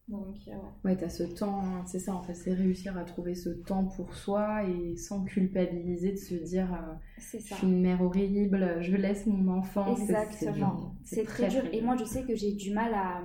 Donc, 0.07 0.35
euh, 0.47 0.51
ouais. 0.51 0.57
Ouais, 0.83 0.97
t'as 0.97 1.07
ce 1.07 1.21
temps, 1.23 1.61
hein, 1.63 1.83
c'est 1.85 1.99
ça 1.99 2.15
en 2.15 2.21
fait, 2.23 2.33
c'est 2.33 2.53
réussir 2.53 2.97
à 2.97 3.03
trouver 3.05 3.35
ce 3.35 3.49
temps 3.49 3.85
pour 3.85 4.15
soi 4.15 4.63
et 4.67 4.97
sans 4.97 5.23
culpabiliser 5.23 6.11
de 6.13 6.17
se 6.17 6.33
dire 6.33 6.73
euh, 6.73 6.93
c'est 7.19 7.39
je 7.39 7.49
ça. 7.49 7.55
suis 7.57 7.67
une 7.67 7.79
mère 7.81 8.01
horrible, 8.01 8.77
je 8.81 8.95
laisse 8.97 9.27
mon 9.27 9.47
enfant. 9.59 9.95
C'est- 9.95 10.07
c'est 10.07 10.07
dur. 10.07 10.17
Exactement. 10.49 10.95
C'est 11.03 11.23
très, 11.23 11.47
dur. 11.47 11.61
Et 11.71 11.81
moi, 11.81 11.95
je 11.95 12.05
sais 12.05 12.23
que 12.23 12.35
j'ai 12.35 12.53
du 12.53 12.73
mal 12.73 12.91
à, 12.95 13.21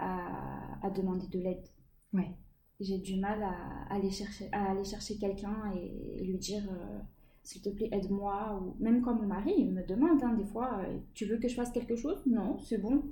à, 0.00 0.86
à 0.86 0.90
demander 0.90 1.26
de 1.28 1.38
l'aide. 1.38 1.64
Ouais. 2.12 2.30
J'ai 2.80 2.98
du 2.98 3.20
mal 3.20 3.42
à 3.42 3.94
aller 3.94 4.10
chercher, 4.10 4.48
à 4.52 4.70
aller 4.70 4.84
chercher 4.84 5.18
quelqu'un 5.18 5.72
et, 5.76 6.16
et 6.18 6.24
lui 6.24 6.38
dire 6.38 6.62
euh, 6.70 6.98
s'il 7.42 7.62
te 7.62 7.68
plaît, 7.68 7.88
aide-moi. 7.92 8.60
Ou 8.60 8.82
même 8.82 9.02
quand 9.02 9.14
mon 9.14 9.26
mari 9.26 9.52
il 9.56 9.72
me 9.72 9.86
demande, 9.86 10.22
hein, 10.22 10.34
des 10.34 10.44
fois, 10.44 10.80
euh, 10.80 10.98
tu 11.14 11.26
veux 11.26 11.38
que 11.38 11.48
je 11.48 11.54
fasse 11.54 11.70
quelque 11.70 11.96
chose? 11.96 12.22
Non, 12.26 12.58
c'est 12.58 12.78
bon. 12.78 13.02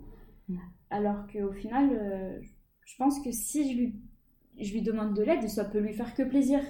Mm. 0.48 0.56
Alors 0.90 1.26
qu'au 1.26 1.52
final, 1.52 1.90
euh, 1.92 2.40
je 2.84 2.96
pense 2.96 3.20
que 3.20 3.30
si 3.30 3.70
je 3.70 3.78
lui, 3.78 3.94
je 4.58 4.72
lui 4.72 4.82
demande 4.82 5.14
de 5.14 5.22
l'aide, 5.22 5.46
ça 5.48 5.64
peut 5.64 5.80
lui 5.80 5.92
faire 5.92 6.14
que 6.14 6.22
plaisir. 6.22 6.60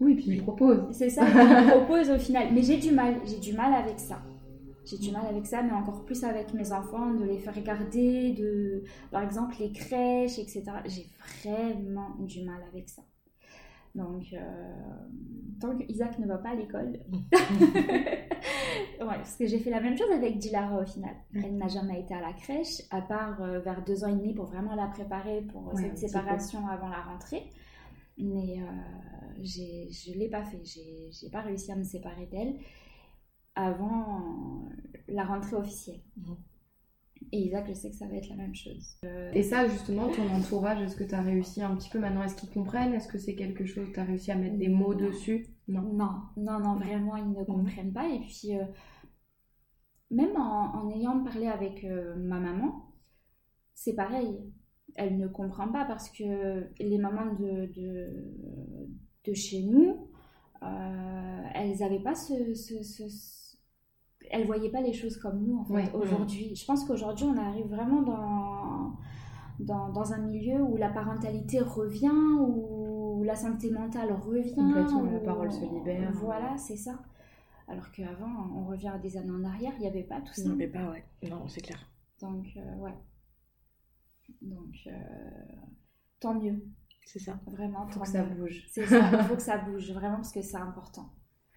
Oui, 0.00 0.14
puis 0.16 0.26
il 0.28 0.42
propose. 0.42 0.90
C'est 0.92 1.10
ça 1.10 1.24
qu'il 1.26 1.66
propose 1.70 2.10
au 2.10 2.18
final. 2.18 2.48
Mais 2.52 2.62
j'ai 2.62 2.78
du 2.78 2.90
mal, 2.90 3.20
j'ai 3.24 3.38
du 3.38 3.52
mal 3.52 3.72
avec 3.74 3.98
ça. 3.98 4.22
J'ai 4.84 4.98
du 4.98 5.10
mal 5.12 5.26
avec 5.26 5.46
ça, 5.46 5.62
mais 5.62 5.72
encore 5.72 6.04
plus 6.04 6.22
avec 6.24 6.52
mes 6.54 6.72
enfants, 6.72 7.14
de 7.14 7.24
les 7.24 7.38
faire 7.38 7.54
regarder, 7.54 8.32
de, 8.32 8.82
par 9.10 9.22
exemple, 9.22 9.54
les 9.58 9.72
crèches, 9.72 10.38
etc. 10.38 10.62
J'ai 10.86 11.06
vraiment 11.42 12.10
du 12.20 12.42
mal 12.44 12.62
avec 12.70 12.88
ça. 12.88 13.02
Donc, 13.94 14.24
euh, 14.32 14.38
tant 15.60 15.76
que 15.78 15.84
Isaac 15.88 16.18
ne 16.18 16.26
va 16.26 16.38
pas 16.38 16.50
à 16.50 16.54
l'école, 16.56 16.98
ouais, 17.32 18.14
parce 18.98 19.36
que 19.36 19.46
j'ai 19.46 19.58
fait 19.58 19.70
la 19.70 19.80
même 19.80 19.96
chose 19.96 20.10
avec 20.10 20.38
Dilara 20.38 20.80
au 20.82 20.86
final. 20.86 21.14
Elle 21.34 21.56
n'a 21.56 21.68
jamais 21.68 22.00
été 22.00 22.12
à 22.14 22.20
la 22.20 22.32
crèche, 22.32 22.82
à 22.90 23.00
part 23.00 23.40
euh, 23.42 23.60
vers 23.60 23.84
deux 23.84 24.04
ans 24.04 24.08
et 24.08 24.16
demi 24.16 24.34
pour 24.34 24.46
vraiment 24.46 24.74
la 24.74 24.88
préparer 24.88 25.42
pour 25.42 25.72
Ouais, 25.72 25.74
un 25.74 25.76
cette 25.82 25.92
peu. 25.92 26.08
séparation 26.08 26.66
avant 26.66 26.88
la 26.88 27.02
rentrée. 27.02 27.50
Mais 28.18 28.58
euh, 28.60 29.42
je 29.42 30.12
ne 30.12 30.18
l'ai 30.18 30.28
pas 30.28 30.44
fait. 30.44 30.60
J'ai 30.64 31.30
pas 31.30 31.40
réussi 31.40 31.72
à 31.72 31.76
me 31.76 31.84
séparer 31.84 32.26
d'elle 32.26 32.56
avant 33.54 34.68
la 35.08 35.24
rentrée 35.24 35.56
officielle. 35.56 36.00
Mhm. 36.16 36.36
Et 37.32 37.38
Isaac, 37.46 37.66
je 37.68 37.72
sais 37.72 37.90
que 37.90 37.96
ça 37.96 38.06
va 38.06 38.14
être 38.16 38.28
la 38.28 38.36
même 38.36 38.54
chose. 38.54 38.96
Et 39.32 39.42
ça, 39.42 39.66
justement, 39.66 40.08
ton 40.10 40.28
entourage, 40.30 40.80
est-ce 40.82 40.94
que 40.94 41.04
tu 41.04 41.14
as 41.14 41.22
réussi 41.22 41.62
un 41.62 41.74
petit 41.74 41.88
peu 41.88 41.98
maintenant? 41.98 42.22
Est-ce 42.22 42.36
qu'ils 42.36 42.50
comprennent? 42.50 42.92
Est-ce 42.94 43.08
que 43.08 43.18
c'est 43.18 43.34
quelque 43.34 43.64
chose 43.64 43.88
tu 43.92 43.98
as 43.98 44.04
réussi 44.04 44.30
à 44.30 44.36
mettre 44.36 44.56
des 44.58 44.68
mots 44.68 44.94
Non. 44.94 45.06
dessus? 45.08 45.46
Non. 45.66 45.82
Non, 45.82 46.10
non, 46.36 46.60
non, 46.60 46.76
vraiment, 46.76 47.16
ils 47.16 47.30
ne 47.32 47.42
comprennent 47.44 47.92
pas. 47.92 48.08
Et 48.08 48.20
puis, 48.20 48.56
euh, 48.56 48.64
même 50.10 50.36
en, 50.36 50.74
en 50.76 50.90
ayant 50.90 51.24
parlé 51.24 51.46
avec 51.46 51.84
euh, 51.84 52.14
ma 52.16 52.38
maman, 52.38 52.92
c'est 53.74 53.94
pareil. 53.94 54.38
Elle 54.94 55.16
ne 55.18 55.26
comprend 55.26 55.68
pas 55.72 55.84
parce 55.86 56.10
que 56.10 56.68
les 56.78 56.98
mamans 56.98 57.32
de, 57.34 57.66
de, 57.74 58.10
de 59.24 59.34
chez 59.34 59.62
nous, 59.62 60.10
euh, 60.62 61.42
elles 61.54 61.78
n'avaient 61.78 62.02
pas 62.02 62.14
ce, 62.14 62.54
ce, 62.54 62.82
ce- 62.82 63.43
Elles 64.30 64.46
voyaient 64.46 64.70
pas 64.70 64.80
les 64.80 64.92
choses 64.92 65.16
comme 65.18 65.42
nous, 65.44 65.58
en 65.58 65.64
fait, 65.64 65.74
Ouais. 65.74 65.92
aujourd'hui. 65.94 66.54
Je 66.54 66.64
pense 66.64 66.84
qu'aujourd'hui, 66.84 67.24
on 67.26 67.36
arrive 67.36 67.66
vraiment 67.66 68.02
dans, 68.02 68.96
dans, 69.60 69.90
dans 69.92 70.12
un 70.12 70.18
milieu 70.18 70.60
où 70.62 70.76
la 70.76 70.88
parentalité 70.90 71.60
revient, 71.60 72.10
où 72.40 73.22
la 73.24 73.34
santé 73.36 73.70
mentale 73.70 74.12
revient. 74.12 74.54
Complètement, 74.54 75.02
la 75.02 75.18
où- 75.18 75.24
parole 75.24 75.52
se 75.52 75.64
libère. 75.64 76.10
Voilà, 76.12 76.56
c'est 76.56 76.76
ça. 76.76 77.00
Alors 77.68 77.90
qu'avant, 77.92 78.50
on 78.56 78.66
revient 78.66 78.88
à 78.88 78.98
des 78.98 79.16
années 79.16 79.30
en 79.30 79.44
arrière, 79.44 79.72
il 79.76 79.80
n'y 79.80 79.86
avait 79.88 80.02
pas 80.04 80.20
tout 80.20 80.34
ça. 80.34 80.48
Non, 80.48 80.54
mais 80.56 80.66
pas, 80.68 80.90
ouais. 80.90 81.04
Non, 81.30 81.46
c'est 81.48 81.60
clair. 81.62 81.78
Donc, 82.20 82.46
euh, 82.56 82.76
ouais. 82.78 82.94
Donc, 84.42 84.74
euh, 84.86 84.90
tant 86.20 86.34
mieux. 86.34 86.62
C'est 87.06 87.18
ça. 87.18 87.38
Vraiment, 87.46 87.86
Faut 87.86 87.98
tant 87.98 88.04
que 88.04 88.08
ça 88.08 88.22
bouge. 88.24 88.64
C'est 88.70 88.86
ça, 88.86 89.10
il 89.12 89.18
faut 89.24 89.34
que 89.36 89.42
ça 89.42 89.58
bouge, 89.58 89.92
vraiment, 89.92 90.16
parce 90.16 90.32
que 90.32 90.40
c'est 90.42 90.56
important. 90.56 91.10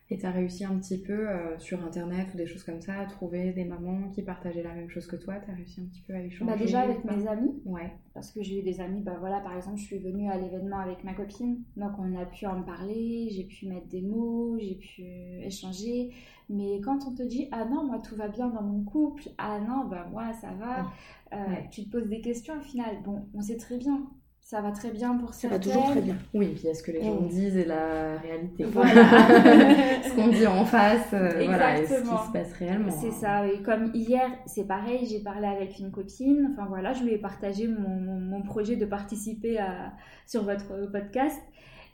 Et 0.09 0.17
tu 0.17 0.25
as 0.25 0.31
réussi 0.31 0.63
un 0.63 0.77
petit 0.79 0.97
peu 1.01 1.27
euh, 1.29 1.59
sur 1.59 1.83
internet 1.83 2.27
ou 2.33 2.37
des 2.37 2.47
choses 2.47 2.63
comme 2.63 2.79
ça 2.81 2.93
à 2.99 3.05
trouver 3.05 3.51
des 3.51 3.65
mamans 3.65 4.09
qui 4.13 4.21
partageaient 4.21 4.63
la 4.63 4.73
même 4.73 4.89
chose 4.89 5.05
que 5.05 5.17
toi 5.17 5.35
Tu 5.43 5.51
as 5.51 5.53
réussi 5.53 5.81
un 5.81 5.85
petit 5.85 6.01
peu 6.01 6.13
à 6.13 6.21
échanger 6.21 6.49
Bah, 6.49 6.57
déjà 6.57 6.79
avec 6.81 7.03
mes 7.03 7.27
amis, 7.27 7.61
Ouais. 7.65 7.91
parce 8.13 8.31
que 8.31 8.41
j'ai 8.41 8.59
eu 8.59 8.63
des 8.63 8.79
amis, 8.79 9.01
bah 9.01 9.17
voilà, 9.19 9.41
par 9.41 9.53
exemple, 9.57 9.77
je 9.77 9.83
suis 9.83 9.97
venue 9.97 10.29
à 10.29 10.37
l'événement 10.37 10.79
avec 10.79 11.03
ma 11.03 11.13
copine, 11.13 11.61
donc 11.75 11.91
on 11.99 12.17
a 12.17 12.25
pu 12.25 12.45
en 12.45 12.63
parler, 12.63 13.27
j'ai 13.31 13.43
pu 13.43 13.67
mettre 13.67 13.87
des 13.87 14.01
mots, 14.01 14.57
j'ai 14.57 14.75
pu 14.75 15.03
échanger. 15.43 16.11
Mais 16.49 16.79
quand 16.79 16.99
on 17.05 17.13
te 17.13 17.23
dit, 17.23 17.49
ah 17.51 17.65
non, 17.65 17.83
moi 17.85 17.99
tout 17.99 18.15
va 18.15 18.29
bien 18.29 18.47
dans 18.47 18.61
mon 18.61 18.83
couple, 18.85 19.23
ah 19.37 19.59
non, 19.59 19.85
bah 19.89 20.07
moi 20.09 20.31
ça 20.39 20.51
va, 20.53 20.87
euh, 21.33 21.49
Ouais. 21.49 21.67
tu 21.69 21.83
te 21.83 21.89
poses 21.89 22.07
des 22.07 22.21
questions 22.21 22.55
au 22.55 22.61
final. 22.61 22.95
Bon, 23.03 23.27
on 23.33 23.41
sait 23.41 23.57
très 23.57 23.77
bien, 23.77 24.07
ça 24.49 24.61
va 24.61 24.71
très 24.71 24.91
bien 24.91 25.13
pour 25.17 25.33
Ça 25.33 25.49
va 25.49 25.55
certaines. 25.55 25.73
toujours 25.73 25.91
très 25.91 26.01
bien. 26.01 26.15
Oui, 26.33 26.53
puis 26.55 26.69
est-ce 26.69 26.81
que 26.81 26.91
les 26.93 27.03
gens 27.03 27.19
disent 27.23 27.57
et 27.57 27.65
la 27.65 28.17
réalité 28.17 28.63
Voilà. 28.63 29.03
Ce 30.03 30.15
qu'on 30.15 30.29
dit 30.29 30.47
en 30.47 30.63
face, 30.63 31.09
euh, 31.11 31.43
voilà, 31.45 31.77
et 31.81 31.85
ce 31.85 31.95
qui 31.99 32.07
se 32.07 32.31
passe 32.31 32.53
réellement. 32.53 32.89
C'est 32.91 33.09
hein. 33.09 33.11
ça, 33.19 33.45
et 33.45 33.61
comme 33.61 33.91
hier, 33.93 34.29
c'est 34.45 34.65
pareil, 34.65 35.05
j'ai 35.05 35.19
parlé 35.19 35.47
avec 35.47 35.77
une 35.79 35.91
copine, 35.91 36.51
enfin 36.53 36.65
voilà, 36.69 36.93
je 36.93 37.03
lui 37.03 37.11
ai 37.11 37.17
partagé 37.17 37.67
mon, 37.67 37.89
mon- 37.99 38.21
mon 38.21 38.41
projet 38.41 38.77
de 38.77 38.85
participer 38.85 39.57
à, 39.59 39.91
sur 40.25 40.43
votre 40.43 40.89
podcast. 40.93 41.41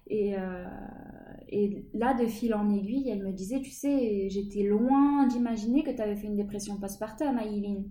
Et, 0.06 0.36
euh, 0.38 0.66
et 1.50 1.88
là, 1.96 2.14
de 2.14 2.28
fil 2.28 2.54
en 2.54 2.70
aiguille, 2.72 3.10
elle 3.10 3.24
me 3.24 3.32
disait, 3.32 3.62
tu 3.62 3.72
sais, 3.72 4.28
j'étais 4.30 4.62
loin 4.62 5.26
d'imaginer 5.26 5.82
que 5.82 5.90
tu 5.90 6.02
avais 6.04 6.16
fait 6.16 6.28
une 6.28 6.36
dépression 6.36 6.76
postpartum, 6.78 7.40
Aileen. 7.40 7.86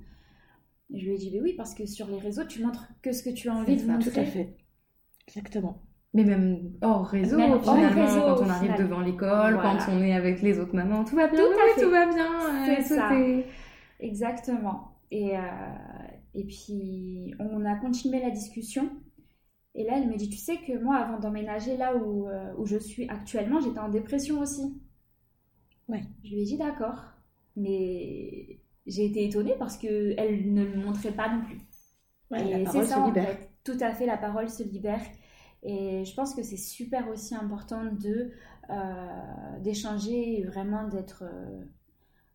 Et 0.90 0.98
Je 1.00 1.06
lui 1.06 1.14
ai 1.14 1.18
dit, 1.18 1.30
mais 1.32 1.40
oui, 1.40 1.54
parce 1.56 1.74
que 1.74 1.86
sur 1.86 2.06
les 2.08 2.18
réseaux, 2.18 2.44
tu 2.44 2.62
montres 2.62 2.88
que 3.02 3.12
ce 3.12 3.22
que 3.22 3.30
tu 3.30 3.48
as 3.48 3.54
envie 3.54 3.76
de 3.76 3.80
ça, 3.80 3.86
montrer. 3.92 4.10
tout 4.10 4.20
à 4.20 4.24
fait. 4.24 4.56
Exactement. 5.26 5.82
Mais 6.14 6.24
même 6.24 6.72
hors 6.82 7.06
réseau, 7.06 7.38
Même 7.38 7.52
hors 7.52 7.62
finalement, 7.62 8.04
réseau, 8.04 8.20
quand 8.20 8.44
on 8.44 8.50
arrive 8.50 8.72
final. 8.72 8.86
devant 8.88 9.00
l'école, 9.00 9.54
Voilà. 9.54 9.78
quand 9.86 9.92
on 9.92 10.02
est 10.02 10.12
avec 10.12 10.42
les 10.42 10.58
autres 10.58 10.74
mamans, 10.74 11.04
tout 11.04 11.16
va 11.16 11.28
bien, 11.28 11.40
Tout 11.40 11.46
oui, 11.50 11.82
tout 11.82 11.90
va 11.90 12.06
bien, 12.06 12.26
euh, 12.26 12.66
C'est 12.66 12.82
tout 12.82 12.94
ça. 13.00 13.18
est- 13.18 13.46
Exactement. 14.00 14.98
Et, 15.10 15.36
euh, 15.36 15.40
et 16.34 16.44
puis, 16.44 17.32
on 17.38 17.64
a 17.64 17.76
continué 17.76 18.20
la 18.20 18.30
discussion. 18.30 18.90
Et 19.74 19.84
là, 19.84 19.92
elle 19.96 20.08
me 20.10 20.16
dit, 20.16 20.28
tu 20.28 20.36
sais 20.36 20.58
que 20.58 20.76
moi, 20.82 20.96
avant 20.96 21.18
d'emménager 21.18 21.78
là 21.78 21.96
où, 21.96 22.28
euh, 22.28 22.52
où 22.58 22.66
je 22.66 22.76
suis 22.76 23.08
actuellement, 23.08 23.60
j'étais 23.60 23.78
en 23.78 23.88
dépression 23.88 24.40
aussi. 24.40 24.74
Ouais. 25.88 26.02
Je 26.24 26.30
lui 26.34 26.42
ai 26.42 26.44
dit, 26.44 26.58
d'accord. 26.58 27.04
Mais 27.56 28.60
j'ai 28.86 29.06
été 29.06 29.24
étonnée 29.24 29.54
parce 29.58 29.76
qu'elle 29.78 30.52
ne 30.52 30.64
le 30.64 30.76
montrait 30.80 31.12
pas 31.12 31.28
non 31.28 31.42
plus. 31.44 31.60
Ouais, 32.30 32.44
Et 32.44 32.50
la 32.50 32.58
parole 32.60 32.84
c'est 32.84 32.86
ça, 32.86 32.96
se 32.96 33.00
en 33.00 33.06
libère. 33.06 33.28
fait. 33.28 33.50
Tout 33.64 33.76
à 33.80 33.92
fait, 33.92 34.06
la 34.06 34.16
parole 34.18 34.48
se 34.50 34.62
libère. 34.62 35.00
Et 35.62 36.04
je 36.04 36.14
pense 36.14 36.34
que 36.34 36.42
c'est 36.42 36.56
super 36.56 37.08
aussi 37.08 37.34
important 37.34 37.84
de 37.84 38.32
euh, 38.70 39.58
d'échanger 39.60 40.40
et 40.40 40.44
vraiment 40.44 40.88
d'être 40.88 41.24
euh, 41.26 41.64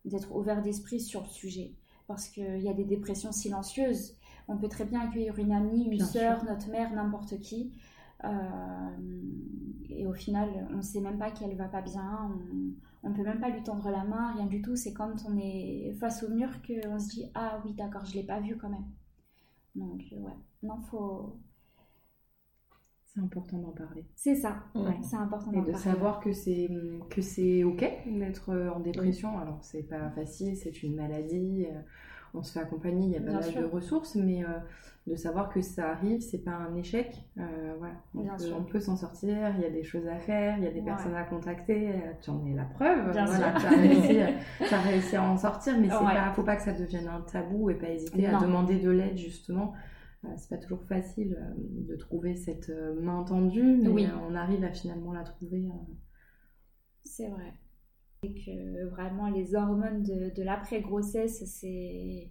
d'être 0.04 0.34
ouvert 0.34 0.62
d'esprit 0.62 1.00
sur 1.00 1.22
le 1.22 1.28
sujet. 1.28 1.74
Parce 2.06 2.28
qu'il 2.28 2.60
y 2.60 2.68
a 2.68 2.72
des 2.74 2.84
dépressions 2.84 3.32
silencieuses. 3.32 4.16
On 4.48 4.56
peut 4.56 4.68
très 4.68 4.84
bien 4.86 5.00
accueillir 5.00 5.38
une 5.38 5.52
amie, 5.52 5.84
une 5.90 6.00
sœur, 6.00 6.44
notre 6.44 6.70
mère, 6.70 6.92
n'importe 6.94 7.38
qui. 7.40 7.74
Euh, 8.24 8.30
et 9.90 10.06
au 10.06 10.14
final, 10.14 10.48
on 10.72 10.76
ne 10.78 10.82
sait 10.82 11.00
même 11.00 11.18
pas 11.18 11.30
qu'elle 11.30 11.54
va 11.56 11.68
pas 11.68 11.82
bien. 11.82 12.30
On 12.34 12.74
ne 13.04 13.14
peut 13.14 13.22
même 13.22 13.40
pas 13.40 13.48
lui 13.50 13.62
tendre 13.62 13.90
la 13.90 14.04
main, 14.04 14.32
rien 14.34 14.46
du 14.46 14.60
tout. 14.62 14.76
C'est 14.76 14.92
quand 14.92 15.14
on 15.28 15.36
est 15.38 15.92
face 16.00 16.22
au 16.22 16.28
mur 16.30 16.50
qu'on 16.62 16.98
se 16.98 17.08
dit 17.08 17.30
Ah 17.34 17.60
oui, 17.64 17.74
d'accord, 17.74 18.04
je 18.04 18.12
ne 18.16 18.20
l'ai 18.20 18.26
pas 18.26 18.40
vu 18.40 18.56
quand 18.56 18.68
même. 18.70 18.86
Donc, 19.74 20.02
euh, 20.12 20.16
ouais. 20.16 20.32
Non, 20.62 20.80
faut. 20.82 21.38
C'est 23.06 23.20
important 23.20 23.58
d'en 23.58 23.72
parler. 23.72 24.04
C'est 24.14 24.36
ça. 24.36 24.62
Ouais. 24.74 24.96
C'est 25.02 25.16
important 25.16 25.50
Et 25.52 25.56
d'en 25.56 25.62
de 25.62 25.72
parler. 25.72 25.84
savoir 25.84 26.20
que 26.20 26.32
c'est 26.32 26.68
que 27.10 27.20
c'est 27.22 27.64
ok 27.64 27.84
d'être 28.06 28.54
en 28.74 28.80
dépression. 28.80 29.38
Alors 29.38 29.58
c'est 29.62 29.82
pas 29.82 30.10
facile, 30.10 30.56
c'est 30.56 30.82
une 30.82 30.94
maladie. 30.94 31.66
euh, 31.66 31.80
On 32.34 32.42
se 32.42 32.52
fait 32.52 32.60
accompagner, 32.60 33.06
il 33.06 33.12
y 33.12 33.16
a 33.16 33.20
pas 33.20 33.32
mal 33.40 33.54
de 33.54 33.64
ressources, 33.64 34.14
mais 34.16 34.44
euh, 34.44 34.48
de 35.06 35.16
savoir 35.16 35.48
que 35.48 35.62
ça 35.62 35.90
arrive, 35.90 36.20
c'est 36.20 36.44
pas 36.44 36.52
un 36.52 36.74
échec. 36.76 37.14
euh, 37.38 37.74
voilà, 37.78 37.94
on 38.14 38.22
Bien 38.22 38.36
peut, 38.70 38.80
s'en 38.80 38.96
sortir. 38.96 39.54
Il 39.56 39.62
y 39.62 39.64
a 39.64 39.70
des 39.70 39.82
choses 39.82 40.06
à 40.06 40.16
faire, 40.18 40.58
il 40.58 40.64
y 40.64 40.66
a 40.66 40.70
des 40.70 40.80
Ouais. 40.80 40.84
personnes 40.86 41.14
à 41.14 41.24
contacter. 41.24 41.90
euh, 41.90 42.12
Tu 42.20 42.30
en 42.30 42.44
es 42.46 42.54
la 42.54 42.64
preuve. 42.64 43.10
Bien 43.12 43.24
voilà, 43.24 43.58
sûr. 43.58 43.68
t'as 44.68 44.80
réussi, 44.82 45.16
à 45.16 45.22
en 45.22 45.36
sortir, 45.38 45.78
mais 45.80 45.88
c'est 45.88 45.96
Ouais. 45.96 46.14
pas, 46.14 46.32
faut 46.34 46.42
pas 46.42 46.56
que 46.56 46.62
ça 46.62 46.72
devienne 46.72 47.08
un 47.08 47.22
tabou 47.22 47.70
et 47.70 47.74
pas 47.74 47.88
hésiter 47.88 48.26
à 48.26 48.38
demander 48.40 48.78
de 48.78 48.90
l'aide 48.90 49.16
justement. 49.16 49.72
C'est 50.36 50.50
pas 50.50 50.58
toujours 50.58 50.82
facile 50.84 51.38
de 51.56 51.96
trouver 51.96 52.34
cette 52.34 52.70
main 53.00 53.22
tendue, 53.22 53.78
mais 53.82 53.88
Oui. 53.88 54.06
on 54.28 54.34
arrive 54.34 54.64
à 54.64 54.72
finalement 54.72 55.12
la 55.12 55.22
trouver. 55.22 55.68
C'est 57.04 57.28
vrai. 57.28 57.54
Et 58.22 58.34
que 58.34 58.86
vraiment, 58.90 59.28
les 59.28 59.54
hormones 59.54 60.02
de, 60.02 60.34
de 60.34 60.42
l'après-grossesse, 60.42 61.44
c'est 61.46 62.30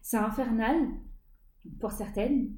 c'est 0.00 0.16
infernal 0.16 0.76
pour 1.80 1.92
certaines. 1.92 2.54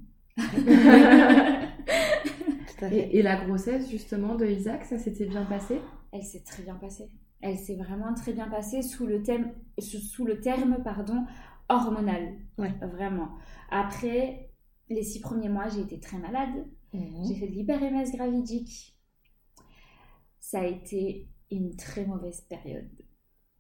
Et, 2.82 3.18
et 3.18 3.22
la 3.22 3.44
grossesse 3.44 3.90
justement 3.90 4.36
de 4.36 4.46
Isaac, 4.46 4.84
ça 4.84 4.98
s'était 4.98 5.26
bien 5.26 5.44
passé? 5.44 5.80
Elle 6.12 6.22
s'est 6.22 6.42
très 6.44 6.62
bien 6.62 6.76
passée. 6.76 7.10
Elle 7.42 7.58
s'est 7.58 7.76
vraiment 7.76 8.14
très 8.14 8.32
bien 8.32 8.48
passée 8.48 8.82
sous 8.82 9.06
le, 9.06 9.22
thème, 9.22 9.52
sous 9.78 10.24
le 10.24 10.40
terme 10.40 10.78
pardon, 10.82 11.24
hormonal. 11.68 12.34
Ouais. 12.58 12.72
Vraiment. 12.80 13.30
Après 13.70 14.50
les 14.88 15.02
six 15.02 15.20
premiers 15.20 15.48
mois, 15.48 15.68
j'ai 15.68 15.80
été 15.80 16.00
très 16.00 16.18
malade. 16.18 16.66
Mhm. 16.92 17.24
J'ai 17.26 17.34
fait 17.34 17.48
de 17.48 17.52
l'hyper-MS 17.52 18.12
gravidique. 18.14 18.96
Ça 20.40 20.60
a 20.60 20.66
été 20.66 21.28
une 21.50 21.76
très 21.76 22.04
mauvaise 22.06 22.40
période 22.42 22.88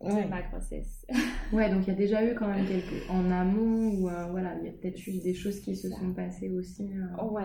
de 0.00 0.08
Ouais. 0.14 0.26
ma 0.28 0.42
grossesse. 0.42 1.06
Ouais, 1.52 1.68
donc 1.68 1.82
il 1.86 1.88
y 1.88 1.90
a 1.90 1.94
déjà 1.94 2.24
eu 2.24 2.34
quand 2.34 2.48
même 2.48 2.66
quelques 2.66 3.08
en 3.10 3.30
amont 3.30 3.88
ou 3.94 4.00
voilà, 4.30 4.56
il 4.60 4.66
y 4.66 4.68
a 4.68 4.72
peut-être 4.72 5.04
eu 5.06 5.18
des 5.20 5.34
choses 5.34 5.60
qui 5.60 5.76
se 5.76 5.88
Ça. 5.88 5.96
sont 5.96 6.12
passées 6.14 6.50
aussi. 6.50 6.84
euh. 6.84 7.06
Ouais, 7.18 7.44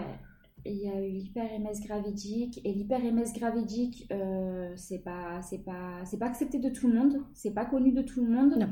il 0.65 0.77
y 0.77 0.89
a 0.89 0.99
eu 1.05 1.09
l'hyper-MS 1.11 1.81
gravidique 1.85 2.59
et 2.63 2.73
l'hyper-MS 2.73 3.33
gravidique, 3.33 4.07
euh, 4.11 4.73
c'est 4.77 4.99
pas, 5.03 5.41
c'est 5.41 5.63
pas, 5.63 6.03
c'est 6.05 6.17
pas 6.17 6.27
accepté 6.27 6.59
de 6.59 6.69
tout 6.69 6.87
le 6.87 6.93
monde, 6.95 7.17
c'est 7.33 7.53
pas 7.53 7.65
connu 7.65 7.91
de 7.91 8.01
tout 8.01 8.25
le 8.25 8.31
monde. 8.31 8.67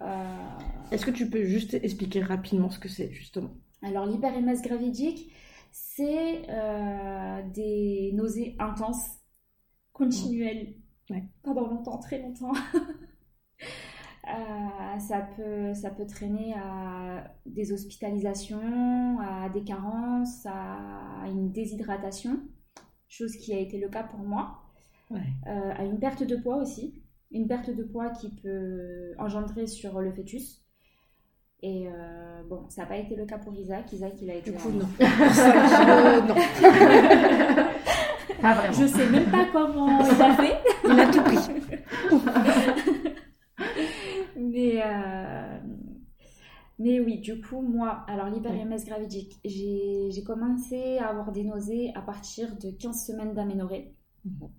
Euh, 0.00 0.06
Est-ce 0.90 1.06
que 1.06 1.10
tu 1.12 1.28
peux 1.30 1.44
juste 1.44 1.74
expliquer 1.74 2.22
rapidement 2.22 2.70
ce 2.70 2.78
que 2.78 2.88
c'est, 2.88 3.12
justement? 3.12 3.50
Alors 3.82 4.06
l'hyper-MS 4.06 4.62
gravidique, 4.62 5.32
c'est 5.72 6.48
euh, 6.50 7.42
des 7.50 8.12
nausées 8.14 8.56
intenses, 8.58 9.06
continuelles, 9.92 10.68
Ouais. 10.68 10.85
Pendant 11.42 11.68
longtemps, 11.68 11.98
très 11.98 12.20
longtemps. 12.20 12.52
Euh, 14.28 14.98
ça, 14.98 15.20
peut, 15.36 15.72
ça 15.72 15.90
peut 15.90 16.04
traîner 16.04 16.52
à 16.54 17.32
des 17.46 17.70
hospitalisations, 17.70 19.20
à 19.20 19.48
des 19.50 19.62
carences, 19.62 20.44
à 20.46 21.28
une 21.28 21.52
déshydratation, 21.52 22.40
chose 23.06 23.36
qui 23.36 23.54
a 23.54 23.60
été 23.60 23.78
le 23.78 23.88
cas 23.88 24.02
pour 24.02 24.18
moi, 24.18 24.66
Ouais. 25.10 25.20
Euh, 25.46 25.72
à 25.76 25.84
une 25.84 25.98
perte 25.98 26.24
de 26.24 26.36
poids 26.36 26.56
aussi, 26.56 27.02
une 27.30 27.46
perte 27.46 27.70
de 27.70 27.84
poids 27.84 28.10
qui 28.10 28.30
peut 28.30 29.14
engendrer 29.18 29.66
sur 29.66 30.00
le 30.00 30.12
fœtus. 30.12 30.62
Et 31.62 31.86
euh, 31.88 32.42
bon, 32.48 32.68
ça 32.68 32.82
n'a 32.82 32.88
pas 32.88 32.96
été 32.96 33.16
le 33.16 33.24
cas 33.24 33.38
pour 33.38 33.54
Isaac. 33.54 33.92
Isaac, 33.92 34.14
il 34.20 34.30
a 34.30 34.34
été. 34.34 34.50
Du 34.50 34.56
coup, 34.56 34.70
non. 34.70 34.86
5 34.98 35.06
kilos, 35.80 36.22
non. 36.28 36.34
Pas 38.42 38.54
vraiment. 38.54 38.72
Je 38.72 38.86
sais 38.86 39.08
même 39.10 39.30
pas 39.30 39.46
comment 39.52 40.00
il 40.00 40.22
a 40.22 40.34
fait. 40.34 40.58
Il 40.84 41.00
a 41.00 41.06
tout 41.06 41.22
pris. 41.22 41.35
Mais, 44.36 44.82
euh, 44.84 45.58
mais 46.78 47.00
oui, 47.00 47.18
du 47.20 47.40
coup, 47.40 47.62
moi, 47.62 48.04
alors 48.06 48.28
l'hyper-MS 48.28 48.84
gravidique, 48.84 49.38
j'ai 49.44 50.22
commencé 50.24 50.98
à 50.98 51.08
avoir 51.08 51.32
des 51.32 51.44
nausées 51.44 51.92
à 51.94 52.02
partir 52.02 52.56
de 52.58 52.70
15 52.70 53.06
semaines 53.06 53.34
d'aménorrhée. 53.34 53.94
Mhm. 54.24 54.50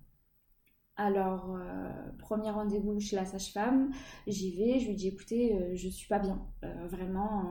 Alors, 0.96 1.54
euh, 1.56 2.10
premier 2.18 2.50
rendez-vous 2.50 2.98
chez 3.00 3.16
la 3.16 3.24
sage-femme, 3.24 3.90
j'y 4.26 4.54
vais, 4.56 4.80
je 4.80 4.88
lui 4.88 4.94
dis 4.96 5.08
écoutez, 5.08 5.54
euh, 5.56 5.74
je 5.76 5.88
suis 5.88 6.08
pas 6.08 6.18
bien. 6.18 6.44
Euh, 6.64 6.86
vraiment, 6.88 7.44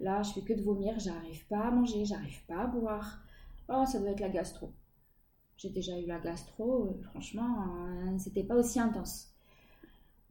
là, 0.00 0.22
je 0.22 0.32
fais 0.32 0.42
que 0.42 0.52
de 0.52 0.62
vomir, 0.62 0.98
j'arrive 0.98 1.46
pas 1.48 1.60
à 1.60 1.70
manger, 1.70 2.04
j'arrive 2.04 2.44
pas 2.46 2.62
à 2.62 2.66
boire. 2.66 3.22
Oh, 3.68 3.84
ça 3.86 3.98
doit 4.00 4.10
être 4.10 4.20
la 4.20 4.28
gastro. 4.28 4.72
J'ai 5.62 5.70
déjà 5.70 5.96
eu 5.98 6.06
la 6.06 6.18
gastro, 6.18 6.86
euh, 6.88 7.02
franchement, 7.04 7.66
euh, 7.88 8.18
c'était 8.18 8.42
pas 8.42 8.56
aussi 8.56 8.80
intense. 8.80 9.32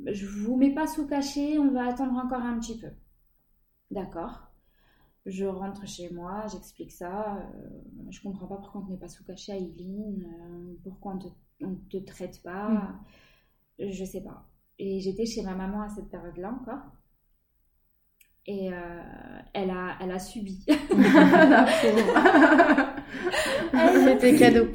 Je 0.05 0.25
vous 0.27 0.57
mets 0.57 0.73
pas 0.73 0.87
sous 0.87 1.07
cachet, 1.07 1.57
on 1.57 1.71
va 1.71 1.87
attendre 1.87 2.17
encore 2.17 2.41
un 2.41 2.59
petit 2.59 2.77
peu. 2.77 2.89
D'accord. 3.91 4.51
Je 5.25 5.45
rentre 5.45 5.87
chez 5.87 6.09
moi, 6.11 6.45
j'explique 6.51 6.91
ça. 6.91 7.37
euh, 7.37 7.69
je 8.09 8.21
comprends 8.21 8.47
pas 8.47 8.57
pourquoi 8.57 8.81
on 8.81 8.85
ne 8.85 8.91
met 8.91 8.97
pas 8.97 9.07
sous 9.07 9.23
cachet 9.23 9.53
à 9.53 9.57
Eileen, 9.57 10.25
euh, 10.25 10.73
pourquoi 10.83 11.13
on 11.13 11.19
te, 11.19 11.27
on 11.63 11.75
te 11.89 11.97
traite 11.97 12.41
pas. 12.43 12.99
Je 13.79 14.03
sais 14.05 14.21
pas. 14.21 14.45
Et 14.79 14.99
j'étais 14.99 15.25
chez 15.25 15.43
ma 15.43 15.55
maman 15.55 15.81
à 15.83 15.89
cette 15.89 16.09
période-là 16.09 16.51
encore. 16.51 16.83
Et 18.47 18.73
euh, 18.73 19.01
elle, 19.53 19.69
a, 19.69 19.97
elle 20.01 20.11
a 20.11 20.19
subi. 20.19 20.65
C'était 24.03 24.35
cadeau. 24.35 24.67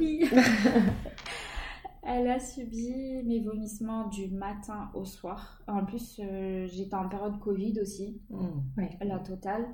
Elle 2.09 2.29
a 2.29 2.39
subi 2.39 3.23
mes 3.25 3.41
vomissements 3.41 4.07
du 4.09 4.29
matin 4.29 4.91
au 4.95 5.05
soir. 5.05 5.61
En 5.67 5.85
plus, 5.85 6.21
euh, 6.21 6.67
j'étais 6.69 6.95
en 6.95 7.09
période 7.09 7.41
Covid 7.41 7.81
aussi. 7.81 8.23
Ouais. 8.31 8.97
la 9.01 9.19
totale. 9.19 9.67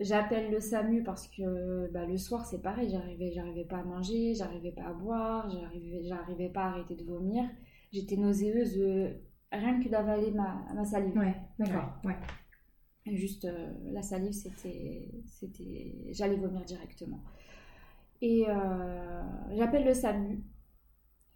J'appelle 0.00 0.50
le 0.50 0.60
SAMU 0.60 1.04
parce 1.04 1.28
que 1.28 1.88
bah, 1.92 2.06
le 2.06 2.16
soir, 2.16 2.46
c'est 2.46 2.62
pareil. 2.62 2.90
J'arrivais, 2.90 3.30
j'arrivais 3.32 3.64
pas 3.66 3.78
à 3.78 3.84
manger, 3.84 4.34
j'arrivais 4.34 4.72
pas 4.72 4.86
à 4.88 4.92
boire, 4.92 5.48
j'arrivais, 5.50 6.02
j'arrivais 6.02 6.48
pas 6.48 6.62
à 6.64 6.68
arrêter 6.70 6.96
de 6.96 7.04
vomir. 7.04 7.44
J'étais 7.92 8.16
nauséeuse 8.16 8.78
euh, 8.78 9.10
rien 9.52 9.80
que 9.80 9.88
d'avaler 9.88 10.30
ma, 10.32 10.64
ma 10.74 10.84
salive. 10.84 11.16
Ouais, 11.16 11.36
d'accord. 11.58 11.92
Ouais. 12.02 12.16
Juste 13.06 13.46
euh, 13.46 13.72
la 13.92 14.02
salive, 14.02 14.32
c'était, 14.32 15.08
c'était, 15.26 15.94
j'allais 16.12 16.36
vomir 16.36 16.64
directement. 16.64 17.22
Et 18.22 18.44
euh, 18.48 19.22
j'appelle 19.56 19.84
le 19.84 19.94
SAMU. 19.94 20.42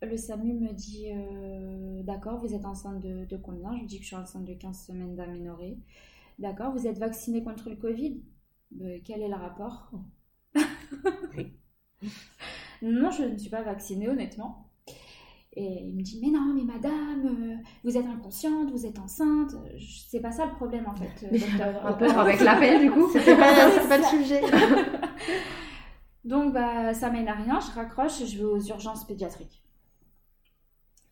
Le 0.03 0.17
SAMU 0.17 0.55
me 0.55 0.73
dit 0.73 1.07
euh, 1.13 2.03
D'accord, 2.05 2.41
vous 2.41 2.55
êtes 2.55 2.65
enceinte 2.67 3.01
de, 3.01 3.25
de 3.27 3.37
combien? 3.37 3.77
Je 3.79 3.85
dis 3.87 3.97
que 3.99 4.03
je 4.05 4.09
suis 4.09 4.17
enceinte 4.17 4.45
de 4.45 4.55
15 4.55 4.87
semaines 4.87 5.17
d'aménorrhée. 5.17 5.79
D'accord, 6.39 6.73
vous 6.73 6.87
êtes 6.87 6.99
vaccinée 6.99 7.43
contre 7.45 7.71
le 7.71 7.77
Covid? 7.77 8.23
Quel 9.05 9.23
est 9.23 9.29
le 9.29 9.35
rapport? 9.37 9.91
Non, 12.83 13.11
je 13.11 13.23
ne 13.25 13.37
suis 13.37 13.51
pas 13.51 13.63
vaccinée, 13.63 14.09
honnêtement. 14.09 14.64
Et 15.57 15.85
il 15.85 15.95
me 15.95 16.03
dit 16.03 16.19
Mais 16.21 16.31
non, 16.31 16.53
mais 16.55 16.65
madame, 16.65 17.27
euh, 17.27 17.55
vous 17.85 17.97
êtes 17.97 18.07
inconsciente, 18.07 18.71
vous 18.71 18.87
êtes 18.87 18.99
enceinte. 18.99 19.55
C'est 20.11 20.21
pas 20.21 20.33
ça 20.33 20.47
le 20.47 20.53
problème 20.53 20.87
en 20.87 20.95
fait. 20.95 21.29
Mais 21.31 21.39
docteur. 21.39 21.81
Rapport 21.83 22.19
avec 22.19 22.41
l'appel 22.41 22.81
du 22.81 22.91
coup 22.91 23.09
C'était 23.13 23.37
pas, 23.37 23.53
pas 23.89 23.99
le 23.99 24.05
sujet. 24.05 24.43
Donc, 26.25 26.55
bah, 26.55 26.95
ça 26.95 27.11
mène 27.11 27.29
à 27.29 27.35
rien. 27.35 27.61
Je 27.61 27.71
raccroche 27.73 28.21
et 28.23 28.27
je 28.27 28.39
vais 28.39 28.45
aux 28.45 28.61
urgences 28.61 29.07
pédiatriques. 29.07 29.63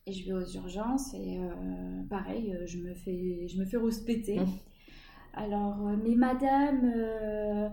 Et 0.07 0.13
je 0.13 0.27
vais 0.27 0.33
aux 0.33 0.51
urgences 0.55 1.15
et 1.15 1.39
euh, 1.39 2.03
pareil, 2.11 2.53
euh, 2.53 2.67
je 2.67 2.79
me 2.79 2.93
fais, 2.93 3.47
je 3.47 3.57
me 3.57 3.65
fais 3.65 3.77
rouspéter. 3.77 4.41
Mm. 4.41 4.47
Alors, 5.35 5.79
euh, 5.87 5.97
mais 6.03 6.15
madame, 6.15 6.93
euh, 6.95 7.69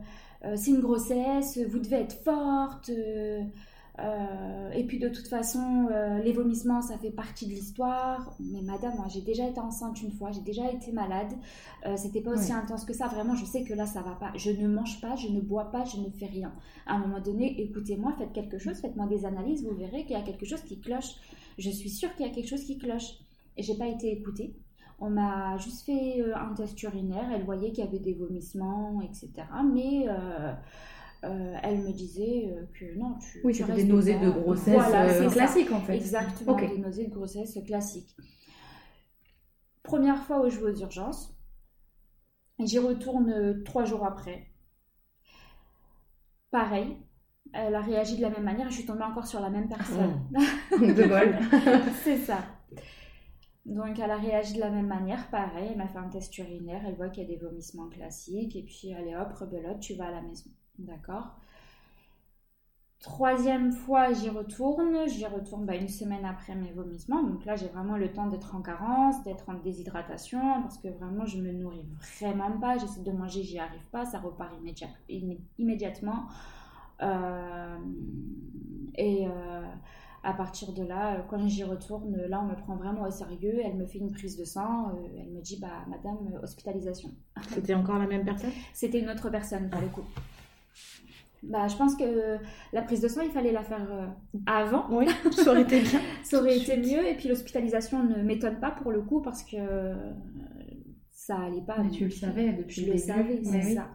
euh, 0.45 0.53
c'est 0.55 0.71
une 0.71 0.79
grossesse, 0.79 1.59
vous 1.69 1.79
devez 1.79 1.97
être 1.97 2.23
forte. 2.23 2.89
Euh, 4.01 4.71
et 4.71 4.83
puis 4.85 4.99
de 4.99 5.09
toute 5.09 5.27
façon, 5.27 5.87
euh, 5.91 6.19
les 6.19 6.31
vomissements, 6.31 6.81
ça 6.81 6.97
fait 6.97 7.11
partie 7.11 7.45
de 7.45 7.51
l'histoire. 7.51 8.35
Mais 8.39 8.61
madame, 8.61 8.95
moi 8.95 9.07
j'ai 9.09 9.21
déjà 9.21 9.47
été 9.47 9.59
enceinte 9.59 10.01
une 10.01 10.11
fois, 10.11 10.31
j'ai 10.31 10.41
déjà 10.41 10.71
été 10.71 10.91
malade. 10.91 11.33
Euh, 11.85 11.95
C'était 11.97 12.21
pas 12.21 12.31
aussi 12.31 12.53
intense 12.53 12.85
que 12.85 12.93
ça. 12.93 13.07
Vraiment, 13.07 13.35
je 13.35 13.45
sais 13.45 13.63
que 13.63 13.73
là, 13.73 13.85
ça 13.85 14.01
va 14.01 14.11
pas. 14.11 14.31
Je 14.35 14.51
ne 14.51 14.67
mange 14.67 15.01
pas, 15.01 15.15
je 15.15 15.27
ne 15.27 15.41
bois 15.41 15.71
pas, 15.71 15.85
je 15.85 15.97
ne 15.97 16.09
fais 16.09 16.27
rien. 16.27 16.53
À 16.85 16.95
un 16.95 16.99
moment 16.99 17.19
donné, 17.19 17.61
écoutez-moi, 17.61 18.13
faites 18.17 18.31
quelque 18.31 18.57
chose, 18.57 18.77
faites-moi 18.77 19.07
des 19.07 19.25
analyses, 19.25 19.63
vous 19.63 19.75
verrez 19.75 20.03
qu'il 20.03 20.17
y 20.17 20.19
a 20.19 20.23
quelque 20.23 20.45
chose 20.45 20.61
qui 20.61 20.79
cloche. 20.79 21.15
Je 21.57 21.69
suis 21.69 21.89
sûre 21.89 22.13
qu'il 22.15 22.25
y 22.25 22.29
a 22.29 22.31
quelque 22.31 22.49
chose 22.49 22.63
qui 22.63 22.77
cloche. 22.77 23.15
Et 23.57 23.63
j'ai 23.63 23.75
pas 23.75 23.87
été 23.87 24.11
écoutée. 24.11 24.55
On 25.01 25.09
m'a 25.09 25.57
juste 25.57 25.85
fait 25.85 26.21
euh, 26.21 26.35
un 26.35 26.53
test 26.53 26.81
urinaire. 26.83 27.29
Elle 27.33 27.43
voyait 27.43 27.71
qu'il 27.71 27.83
y 27.83 27.87
avait 27.87 27.99
des 27.99 28.13
vomissements, 28.13 29.01
etc. 29.01 29.31
Mais 29.73 30.07
euh, 31.25 31.57
elle 31.63 31.79
me 31.79 31.91
disait 31.91 32.49
euh, 32.49 32.65
que 32.73 32.97
non, 32.97 33.17
tu. 33.19 33.41
Oui, 33.43 33.53
c'était 33.53 33.73
des 33.73 33.83
nausées 33.83 34.17
de 34.19 34.29
grossesse 34.29 34.73
Voilà, 34.73 35.03
euh, 35.09 35.29
classiques 35.29 35.71
en 35.71 35.81
fait. 35.81 35.95
Exactement, 35.95 36.53
Ok. 36.53 36.61
des 36.61 36.77
nausées 36.77 37.07
de 37.07 37.13
grossesse 37.13 37.57
classiques. 37.65 38.15
Première 39.83 40.23
fois 40.23 40.45
où 40.45 40.49
je 40.49 40.57
vais 40.59 40.71
aux 40.71 40.79
urgences, 40.81 41.37
j'y 42.59 42.79
retourne 42.79 43.63
trois 43.63 43.83
jours 43.83 44.05
après. 44.05 44.47
Pareil, 46.51 46.97
elle 47.53 47.75
a 47.75 47.81
réagi 47.81 48.17
de 48.17 48.21
la 48.21 48.29
même 48.29 48.43
manière 48.43 48.67
et 48.67 48.69
je 48.69 48.75
suis 48.75 48.85
tombée 48.85 49.03
encore 49.03 49.27
sur 49.27 49.41
la 49.41 49.49
même 49.49 49.67
personne. 49.67 50.21
De 50.71 51.07
bol. 51.07 51.37
C'est 52.03 52.17
ça. 52.17 52.39
Donc 53.65 53.99
elle 53.99 54.09
a 54.11 54.17
réagi 54.17 54.55
de 54.55 54.59
la 54.61 54.71
même 54.71 54.87
manière, 54.87 55.29
pareil, 55.29 55.69
elle 55.71 55.77
m'a 55.77 55.87
fait 55.87 55.99
un 55.99 56.09
test 56.09 56.35
urinaire, 56.37 56.81
elle 56.87 56.95
voit 56.95 57.09
qu'il 57.09 57.23
y 57.23 57.25
a 57.25 57.29
des 57.29 57.37
vomissements 57.37 57.87
classiques 57.89 58.55
et 58.55 58.63
puis 58.63 58.93
allez 58.93 59.15
hop, 59.15 59.31
rebelote, 59.33 59.79
tu 59.79 59.93
vas 59.93 60.07
à 60.07 60.11
la 60.11 60.21
maison. 60.21 60.49
D'accord 60.79 61.35
Troisième 62.99 63.71
fois, 63.71 64.11
j'y 64.11 64.29
retourne. 64.29 65.07
J'y 65.07 65.25
retourne 65.25 65.65
bah, 65.65 65.75
une 65.75 65.87
semaine 65.87 66.25
après 66.25 66.53
mes 66.55 66.71
vomissements. 66.71 67.23
Donc 67.23 67.45
là, 67.45 67.55
j'ai 67.55 67.67
vraiment 67.67 67.95
le 67.95 68.11
temps 68.11 68.27
d'être 68.27 68.55
en 68.55 68.61
carence, 68.61 69.23
d'être 69.23 69.47
en 69.49 69.53
déshydratation, 69.53 70.61
parce 70.63 70.77
que 70.79 70.89
vraiment, 70.89 71.25
je 71.25 71.39
me 71.41 71.51
nourris 71.53 71.85
vraiment 72.19 72.51
pas. 72.59 72.77
J'essaie 72.77 73.01
de 73.01 73.11
manger, 73.11 73.41
j'y 73.43 73.57
arrive 73.57 73.85
pas. 73.91 74.05
Ça 74.05 74.19
repart 74.19 74.51
immédiat- 74.61 74.89
immé- 75.09 75.39
immédiatement. 75.57 76.27
Euh, 77.01 77.77
et 78.95 79.27
euh, 79.27 79.61
à 80.23 80.33
partir 80.33 80.73
de 80.73 80.83
là, 80.83 81.15
euh, 81.15 81.21
quand 81.29 81.47
j'y 81.47 81.63
retourne, 81.63 82.17
là, 82.27 82.41
on 82.41 82.47
me 82.47 82.55
prend 82.55 82.75
vraiment 82.75 83.03
au 83.03 83.11
sérieux. 83.11 83.59
Elle 83.63 83.75
me 83.77 83.85
fait 83.85 83.99
une 83.99 84.11
prise 84.11 84.35
de 84.37 84.43
sang. 84.43 84.89
euh, 84.89 85.07
elle 85.17 85.29
me 85.31 85.41
dit, 85.41 85.57
bah, 85.61 85.85
madame, 85.87 86.37
hospitalisation. 86.43 87.11
C'était 87.53 87.75
encore 87.75 87.97
la 87.97 88.07
même 88.07 88.25
personne? 88.25 88.51
C'était 88.73 88.99
une 88.99 89.09
autre 89.09 89.29
personne 89.29 89.69
pour 89.69 89.79
le 89.79 89.87
coup. 89.87 90.03
Bah, 91.43 91.67
je 91.67 91.75
pense 91.77 91.95
que 91.95 92.37
la 92.73 92.81
prise 92.81 93.01
de 93.01 93.07
sang, 93.07 93.21
il 93.21 93.31
fallait 93.31 93.51
la 93.51 93.63
faire 93.63 93.87
euh, 93.91 94.07
avant. 94.45 94.87
Oui, 94.91 95.05
ça 95.31 95.51
aurait 95.51 95.61
été 95.61 95.81
bien. 95.81 96.01
Ça 96.23 96.39
aurait 96.39 96.57
été 96.57 96.77
mieux. 96.77 97.07
Et 97.07 97.15
puis 97.15 97.29
l'hospitalisation 97.29 98.03
ne 98.03 98.21
m'étonne 98.21 98.59
pas 98.59 98.71
pour 98.71 98.91
le 98.91 99.01
coup 99.01 99.21
parce 99.21 99.43
que 99.43 99.55
euh, 99.57 100.11
ça 101.11 101.37
allait 101.37 101.61
pas. 101.61 101.77
Mais 101.81 101.89
tu 101.89 102.05
le 102.05 102.09
savais 102.11 102.53
depuis 102.53 102.81
Je 102.81 102.87
le 102.87 102.93
le 102.93 102.97
savais, 102.97 103.41
c'est 103.43 103.63
oui. 103.65 103.75
ça. 103.75 103.87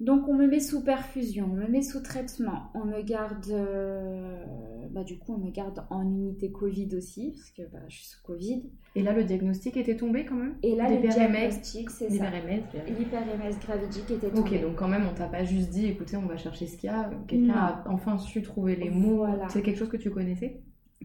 Donc 0.00 0.26
on 0.28 0.34
me 0.34 0.46
met 0.48 0.58
sous 0.60 0.82
perfusion, 0.82 1.48
on 1.52 1.54
me 1.54 1.68
met 1.68 1.82
sous 1.82 2.00
traitement, 2.00 2.70
on 2.74 2.84
me 2.84 3.02
garde, 3.02 3.46
euh, 3.50 4.44
bah, 4.92 5.04
du 5.04 5.18
coup 5.18 5.34
on 5.34 5.38
me 5.44 5.50
garde 5.50 5.84
en 5.90 6.02
unité 6.02 6.50
Covid 6.52 6.88
aussi 6.96 7.32
parce 7.32 7.50
que 7.50 7.62
bah, 7.72 7.80
je 7.88 7.96
suis 7.96 8.06
sous 8.06 8.22
Covid. 8.22 8.62
Et 8.94 9.02
là, 9.02 9.12
le 9.14 9.24
diagnostic 9.24 9.76
était 9.78 9.96
tombé 9.96 10.26
quand 10.26 10.34
même? 10.34 10.56
Et 10.62 10.76
là 10.76 10.88
le 10.88 10.96
L'hyper-MS, 10.96 11.14
diagnostic 11.28 11.90
c'est 11.90 12.10
ça, 12.10 12.24
L'hyper-MS. 12.30 12.62
l'hyper-MS 12.98 13.58
gravidique 13.64 14.10
était 14.10 14.28
tombé. 14.28 14.40
Ok, 14.56 14.60
donc 14.62 14.76
quand 14.76 14.88
même, 14.88 15.06
on 15.10 15.14
t'a 15.14 15.26
pas 15.26 15.44
juste 15.44 15.70
dit, 15.70 15.86
écoutez, 15.86 16.16
on 16.18 16.26
va 16.26 16.36
chercher 16.36 16.66
ce 16.66 16.76
qu'il 16.76 16.90
y 16.90 16.92
a. 16.92 17.10
Quelqu'un 17.26 17.46
Non. 17.46 17.54
a 17.54 17.84
enfin 17.88 18.18
su 18.18 18.42
trouver 18.42 18.76
les 18.76 18.90
mots. 18.90 19.24
Voilà. 19.26 19.48
C'est 19.48 19.62
quelque 19.62 19.78
chose 19.78 19.88
que 19.88 19.96
tu 19.96 20.10
connaissais? 20.10 20.60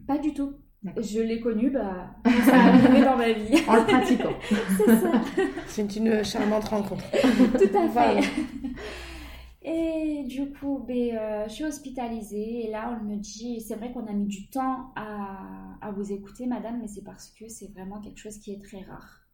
Pas 0.05 0.17
du 0.17 0.33
tout. 0.33 0.53
D'accord. 0.83 1.01
Je 1.03 1.21
l'ai 1.21 1.39
connu, 1.39 1.69
bah, 1.71 2.11
ça 2.45 2.55
arrivé 2.55 3.03
dans 3.03 3.17
ma 3.17 3.31
vie. 3.31 3.55
En 3.67 3.75
le 3.77 3.85
pratiquant. 3.85 4.33
C'est 4.77 4.85
ça. 4.99 5.11
C'est 5.65 5.95
une 5.95 6.23
charmante 6.23 6.65
rencontre. 6.65 7.03
Tout 7.11 7.77
à 7.77 7.87
Voilà. 7.87 8.21
Et 9.69 10.23
du 10.25 10.51
coup, 10.53 10.79
ben, 10.87 11.15
euh, 11.17 11.47
je 11.49 11.53
suis 11.53 11.63
hospitalisée 11.65 12.65
et 12.67 12.71
là, 12.71 12.97
on 13.01 13.03
me 13.05 13.17
dit, 13.17 13.61
c'est 13.61 13.75
vrai 13.75 13.91
qu'on 13.91 14.07
a 14.07 14.13
mis 14.13 14.25
du 14.27 14.49
temps 14.49 14.93
à, 14.95 15.77
à 15.81 15.91
vous 15.91 16.11
écouter, 16.13 16.45
madame, 16.47 16.79
mais 16.81 16.87
c'est 16.87 17.03
parce 17.03 17.29
que 17.31 17.49
c'est 17.49 17.67
vraiment 17.73 17.99
quelque 18.01 18.19
chose 18.19 18.39
qui 18.39 18.53
est 18.53 18.63
très 18.63 18.81
rare. 18.83 19.27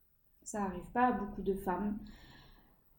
Ça 0.44 0.60
n'arrive 0.62 0.86
pas 0.94 1.08
à 1.08 1.12
beaucoup 1.14 1.42
de 1.44 1.54
femmes. 1.54 2.00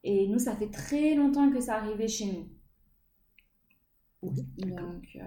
Et 0.04 0.28
nous, 0.28 0.38
ça 0.38 0.54
fait 0.54 0.70
très 0.70 1.16
longtemps 1.16 1.50
que 1.50 1.58
ça 1.60 1.74
arrivait 1.78 2.06
chez 2.06 2.26
nous. 2.26 2.48
Donc, 4.58 5.16
euh, 5.16 5.20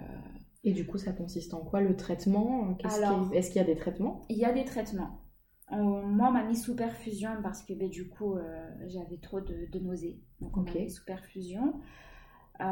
Et 0.62 0.72
du 0.72 0.86
coup, 0.86 0.98
ça 0.98 1.10
consiste 1.12 1.52
en 1.52 1.64
quoi 1.64 1.80
le 1.80 1.96
traitement? 1.96 2.76
Est- 2.78 3.10
Est-ce 3.32 3.48
qu'il 3.50 3.56
y 3.60 3.64
a 3.64 3.66
des 3.66 3.74
traitements? 3.74 4.24
il 4.30 4.38
y 4.38 4.44
a 4.46 4.52
des 4.52 4.64
traitements. 4.64 5.20
Moi, 5.70 6.28
on 6.28 6.32
m'a 6.32 6.44
mis 6.44 6.56
sous 6.56 6.74
perfusion 6.74 7.30
parce 7.42 7.62
que 7.62 7.74
ben, 7.74 7.88
du 7.90 8.08
coup, 8.08 8.36
euh, 8.36 8.70
j'avais 8.86 9.18
trop 9.18 9.40
de, 9.40 9.66
de 9.70 9.78
nausées. 9.78 10.18
Donc, 10.40 10.56
on 10.58 10.62
Ok. 10.62 10.70
m'a 10.70 10.76
mis 10.76 10.90
sous 10.90 11.04
perfusion. 11.04 11.80
Euh, 12.60 12.64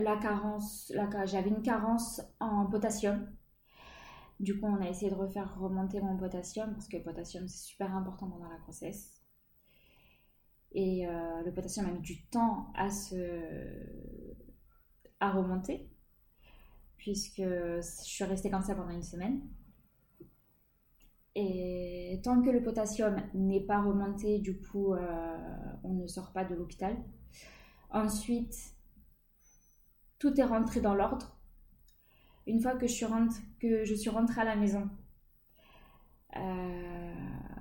la 0.00 0.16
carence, 0.16 0.90
la 0.94 1.26
j'avais 1.26 1.50
une 1.50 1.60
carence 1.62 2.20
en 2.40 2.66
potassium. 2.66 3.26
Du 4.40 4.58
coup, 4.58 4.66
on 4.66 4.80
a 4.82 4.88
essayé 4.88 5.10
de 5.12 5.16
refaire 5.16 5.56
remonter 5.60 6.00
mon 6.00 6.16
potassium 6.16 6.72
parce 6.72 6.88
que 6.88 6.96
le 6.96 7.04
potassium, 7.04 7.46
c'est 7.46 7.66
super 7.68 7.94
important 7.94 8.28
pendant 8.28 8.48
la 8.48 8.58
grossesse. 8.58 9.22
Et 10.72 11.06
euh, 11.06 11.42
le 11.44 11.52
potassium 11.52 11.86
a 11.86 11.90
mis 11.92 12.00
du 12.00 12.22
temps 12.26 12.72
à 12.74 12.90
se 12.90 13.14
à 15.20 15.30
remonter 15.30 15.88
puisque 16.96 17.38
je 17.42 17.80
suis 17.82 18.24
restée 18.24 18.50
comme 18.50 18.62
ça 18.62 18.74
pendant 18.74 18.90
une 18.90 19.02
semaine. 19.02 19.40
Et 21.40 22.20
tant 22.24 22.42
que 22.42 22.50
le 22.50 22.62
potassium 22.62 23.16
n'est 23.34 23.60
pas 23.64 23.80
remonté, 23.80 24.40
du 24.40 24.60
coup, 24.60 24.94
euh, 24.94 25.38
on 25.84 25.94
ne 25.94 26.06
sort 26.08 26.32
pas 26.32 26.44
de 26.44 26.54
l'hôpital. 26.56 26.96
Ensuite, 27.90 28.56
tout 30.20 30.40
est 30.40 30.44
rentré 30.44 30.80
dans 30.80 30.94
l'ordre. 30.94 31.36
Une 32.48 32.60
fois 32.60 32.74
que 32.74 32.88
je 32.88 32.92
suis, 32.92 33.04
rentre- 33.04 33.40
que 33.60 33.84
je 33.84 33.94
suis 33.94 34.10
rentrée 34.10 34.40
à 34.40 34.44
la 34.44 34.56
maison, 34.56 34.90
euh, 36.36 37.14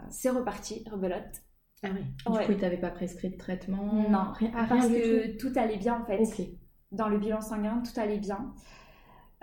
c'est 0.09 0.29
reparti, 0.29 0.83
rebelote. 0.91 1.41
Ah 1.83 1.89
oui. 1.93 2.01
Du 2.25 2.31
Ouais. 2.33 2.45
coup, 2.45 2.51
ils 2.53 2.57
t'avaient 2.57 2.77
pas 2.79 2.89
prescrit 2.91 3.29
de 3.29 3.37
traitement 3.37 4.09
Non, 4.09 4.31
rien, 4.33 4.51
ah, 4.55 4.65
parce 4.67 4.87
rien 4.87 4.99
que 5.01 5.37
tout. 5.37 5.51
allait 5.59 5.77
bien 5.77 6.01
en 6.01 6.05
fait. 6.05 6.17
tout. 6.17 6.23
Ok. 6.23 6.41
Dans 6.91 7.09
le 7.09 7.19
bilan 7.19 7.41
sanguin, 7.41 7.81
tout 7.83 7.99
allait 7.99 8.19
bien. 8.19 8.53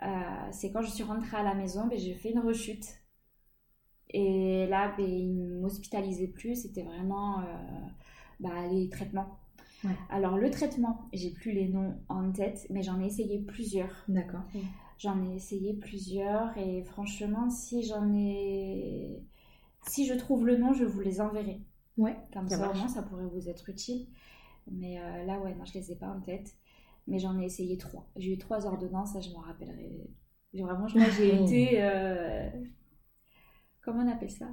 Euh, 0.03 0.07
c'est 0.53 0.73
quand 0.73 0.83
je 0.83 0.91
suis 0.91 1.05
rentrée 1.05 1.37
à 1.37 1.43
la 1.43 1.55
maison, 1.55 1.87
ben, 1.87 1.99
j'ai 1.99 2.15
fait 2.15 2.31
une 2.31 2.41
rechute. 2.41 2.87
Et 4.17 4.67
là, 4.69 4.95
ben, 4.97 5.05
ils 5.07 5.37
ne 5.37 5.61
m'hospitalisaient 5.61 6.29
plus, 6.29 6.55
c'était 6.63 6.85
vraiment 6.85 7.41
euh, 7.41 7.45
bah, 8.41 8.67
les 8.71 8.89
traitements. 8.89 9.39
Ouais. 9.85 9.91
Alors 10.09 10.39
le 10.39 10.51
traitement, 10.51 11.09
j'ai 11.13 11.31
plus 11.31 11.53
les 11.53 11.69
noms 11.69 11.95
en 12.09 12.31
tête, 12.33 12.67
mais 12.71 12.83
j'en 12.83 13.01
ai 13.01 13.07
essayé 13.07 13.41
plusieurs. 13.41 14.07
D'accord. 14.09 14.43
J'en 14.99 15.23
ai 15.25 15.35
essayé 15.35 15.75
plusieurs 15.75 16.57
et 16.57 16.83
franchement, 16.85 17.51
si 17.51 17.83
j'en 17.83 18.13
ai... 18.15 19.21
Si 19.87 20.07
je 20.07 20.15
trouve 20.15 20.47
le 20.47 20.57
nom, 20.57 20.73
je 20.73 20.85
vous 20.85 21.01
les 21.01 21.21
enverrai. 21.21 21.61
Ouais, 21.99 22.17
Comme 22.33 22.49
ça 22.49 22.71
au 22.71 22.75
moins, 22.75 22.89
ça 22.89 23.03
pourrait 23.03 23.27
vous 23.27 23.49
être 23.49 23.69
utile. 23.69 24.07
Mais 24.71 24.99
euh, 25.01 25.25
là, 25.25 25.39
ouais, 25.41 25.55
non, 25.55 25.65
je 25.67 25.75
les 25.75 25.93
ai 25.93 25.97
pas 25.97 26.09
en 26.09 26.21
tête. 26.21 26.55
Mais 27.07 27.19
j'en 27.19 27.39
ai 27.39 27.45
essayé 27.45 27.77
trois. 27.77 28.07
J'ai 28.17 28.33
eu 28.35 28.39
trois 28.39 28.67
ordonnances, 28.67 29.13
ça, 29.13 29.21
je 29.21 29.31
m'en 29.31 29.41
rappellerai. 29.41 30.09
Vraiment, 30.55 30.87
je- 30.89 30.97
moi, 30.99 31.09
j'ai 31.11 31.35
Oh. 31.41 31.45
été... 31.45 31.83
euh, 31.83 32.49
Comment 33.85 34.03
on 34.05 34.09
appelle 34.13 34.31
ça? 34.31 34.47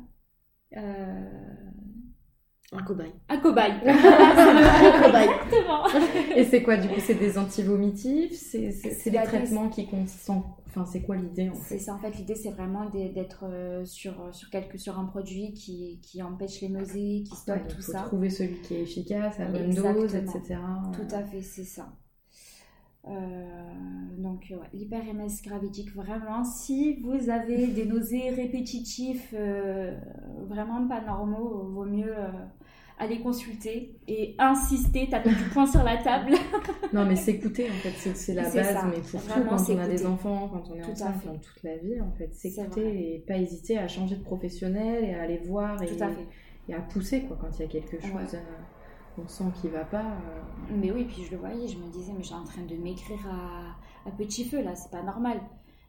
Euh... 0.78 1.30
Un 2.74 2.84
cobaye. 2.84 3.12
Un 3.28 3.38
cobaye. 3.38 3.74
Un 3.86 5.02
cobaye. 5.04 5.28
Exactement. 5.30 5.88
Et 6.38 6.46
c'est 6.46 6.64
quoi 6.64 6.78
du 6.78 6.88
coup 6.88 7.00
C'est 7.00 7.16
des 7.16 7.38
antivomitifs? 7.38 8.32
C'est 8.34 8.72
c'est- 8.72 8.92
c'est 8.92 9.12
des 9.12 9.22
traitements 9.24 9.68
qui 9.70 9.88
consistent 9.88 10.30
en... 10.30 10.58
Enfin, 10.68 10.86
c'est 10.86 11.02
quoi 11.02 11.18
l'idée 11.18 11.50
en 11.50 11.56
C'est 11.56 11.76
fait? 11.76 11.80
ça, 11.80 11.94
en 11.96 12.00
fait, 12.00 12.12
l'idée, 12.12 12.36
c'est 12.36 12.52
vraiment 12.52 12.90
d'être 12.90 13.44
euh, 13.44 13.84
sur, 13.84 14.34
sur, 14.34 14.50
quelque, 14.50 14.78
sur 14.78 14.98
un 14.98 15.04
produit 15.04 15.54
qui, 15.54 16.00
qui 16.02 16.22
empêche 16.24 16.62
les 16.62 16.70
nausées, 16.70 17.24
qui 17.26 17.32
Ouais, 17.32 17.38
stoppe 17.38 17.58
donc 17.60 17.68
tout 17.68 17.82
faut 17.82 17.92
ça. 17.92 18.04
trouver 18.04 18.30
celui 18.30 18.62
qui 18.62 18.76
est 18.76 18.84
efficace, 18.84 19.38
à 19.42 19.46
bonne 19.48 19.74
dose, 19.76 20.16
Exactement. 20.16 20.40
etc. 20.42 20.60
Tout 20.94 21.14
à 21.16 21.24
fait, 21.24 21.42
c'est 21.42 21.66
ça. 21.66 21.94
Euh, 23.08 23.12
donc, 24.18 24.48
ouais, 24.52 24.68
l'hyper-MS 24.74 25.42
gravidique, 25.44 25.94
vraiment, 25.96 26.44
si 26.44 27.00
vous 27.02 27.30
avez 27.30 27.68
des 27.68 27.86
nausées 27.86 28.30
répétitifs, 28.30 29.34
euh, 29.34 29.98
vraiment 30.48 30.88
pas 30.88 31.02
normaux, 31.02 31.68
vaut 31.70 31.86
mieux 31.86 32.14
euh, 32.16 32.30
aller 33.00 33.20
consulter 33.22 33.96
et 34.08 34.36
insister, 34.38 35.10
taper 35.10 35.32
du 35.32 35.44
poing 35.52 35.66
sur 35.66 35.84
la 35.84 35.98
table. 35.98 36.34
Non, 36.94 37.06
mais 37.06 37.16
s'écouter 37.16 37.70
en 37.70 37.74
fait, 37.76 38.14
c'est 38.14 38.34
la 38.34 38.44
base, 38.44 38.54
ça. 38.54 38.86
mais 38.86 39.00
pour 39.00 39.22
tout, 39.22 39.30
Vraiment 39.30 39.52
quand 39.52 39.70
on 39.70 39.80
a 39.80 39.88
des 39.88 40.06
enfants, 40.06 40.50
quand 40.52 40.70
on 40.70 40.76
est 40.76 40.82
Tout 40.82 40.92
enceinte, 40.92 41.26
dans 41.26 41.38
toute 41.38 41.64
la 41.64 41.78
vie, 41.78 42.02
en 42.02 42.12
fait, 42.12 42.34
s'écouter 42.36 43.16
et 43.16 43.20
pas 43.20 43.38
hésiter 43.38 43.78
à 43.78 43.88
changer 43.88 44.18
de 44.18 44.24
professionnel 44.24 45.06
et 45.06 45.14
à 45.14 45.22
aller 45.22 45.38
voir 45.38 45.82
et, 45.82 45.86
Tout 45.86 46.04
à 46.04 46.10
fait. 46.10 46.28
et 46.68 46.74
à 46.74 46.82
pousser 46.82 47.22
quoi 47.22 47.38
quand 47.40 47.48
il 47.58 47.62
y 47.62 47.66
a 47.66 47.70
quelque 47.70 47.98
chose. 48.02 48.12
Ouais. 48.14 48.40
Qu'on 49.16 49.28
sent 49.28 49.44
qu'il 49.62 49.72
va 49.72 49.86
pas. 49.86 50.00
euh, 50.04 50.42
Mais 50.70 50.92
oui, 50.92 51.06
puis 51.06 51.24
je 51.24 51.32
le 51.32 51.38
voyais, 51.38 51.68
je 51.68 51.78
me 51.78 51.90
disais, 51.92 52.14
mais 52.18 52.24
j'ai 52.24 52.34
en 52.36 52.44
train 52.44 52.64
de 52.64 52.76
maigrir 52.76 53.20
à, 53.28 54.10
à 54.10 54.12
petit 54.12 54.46
feu 54.46 54.62
là, 54.62 54.76
c'est 54.76 54.92
pas 54.92 55.04
normal. 55.04 55.40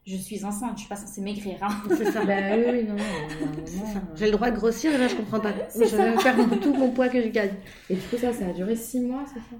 Je 0.05 0.17
suis 0.17 0.43
enceinte, 0.43 0.73
je 0.75 0.79
suis 0.81 0.89
pas 0.89 0.97
censée 0.97 1.21
maigrir. 1.21 1.57
Hein. 1.61 1.69
C'est 1.89 2.11
ça. 2.11 2.25
Bah 2.25 2.57
oui, 2.57 2.63
oui, 2.71 2.83
non, 2.83 2.95
non, 2.95 3.03
euh, 3.03 3.99
J'ai 4.15 4.25
le 4.25 4.31
droit 4.33 4.51
de 4.51 4.55
grossir 4.57 4.97
là 4.97 5.07
je 5.07 5.15
comprends 5.15 5.39
pas. 5.39 5.53
Je 5.73 5.95
vais 5.95 6.17
faire 6.19 6.35
tout 6.61 6.73
mon 6.73 6.91
poids 6.91 7.07
que 7.09 7.21
je 7.21 7.29
gagne. 7.29 7.55
Et 7.89 7.95
du 7.95 8.01
coup, 8.07 8.17
ça, 8.17 8.33
ça 8.33 8.47
a 8.47 8.53
duré 8.53 8.75
six 8.75 8.99
mois, 8.99 9.23
c'est 9.25 9.39
ça? 9.39 9.55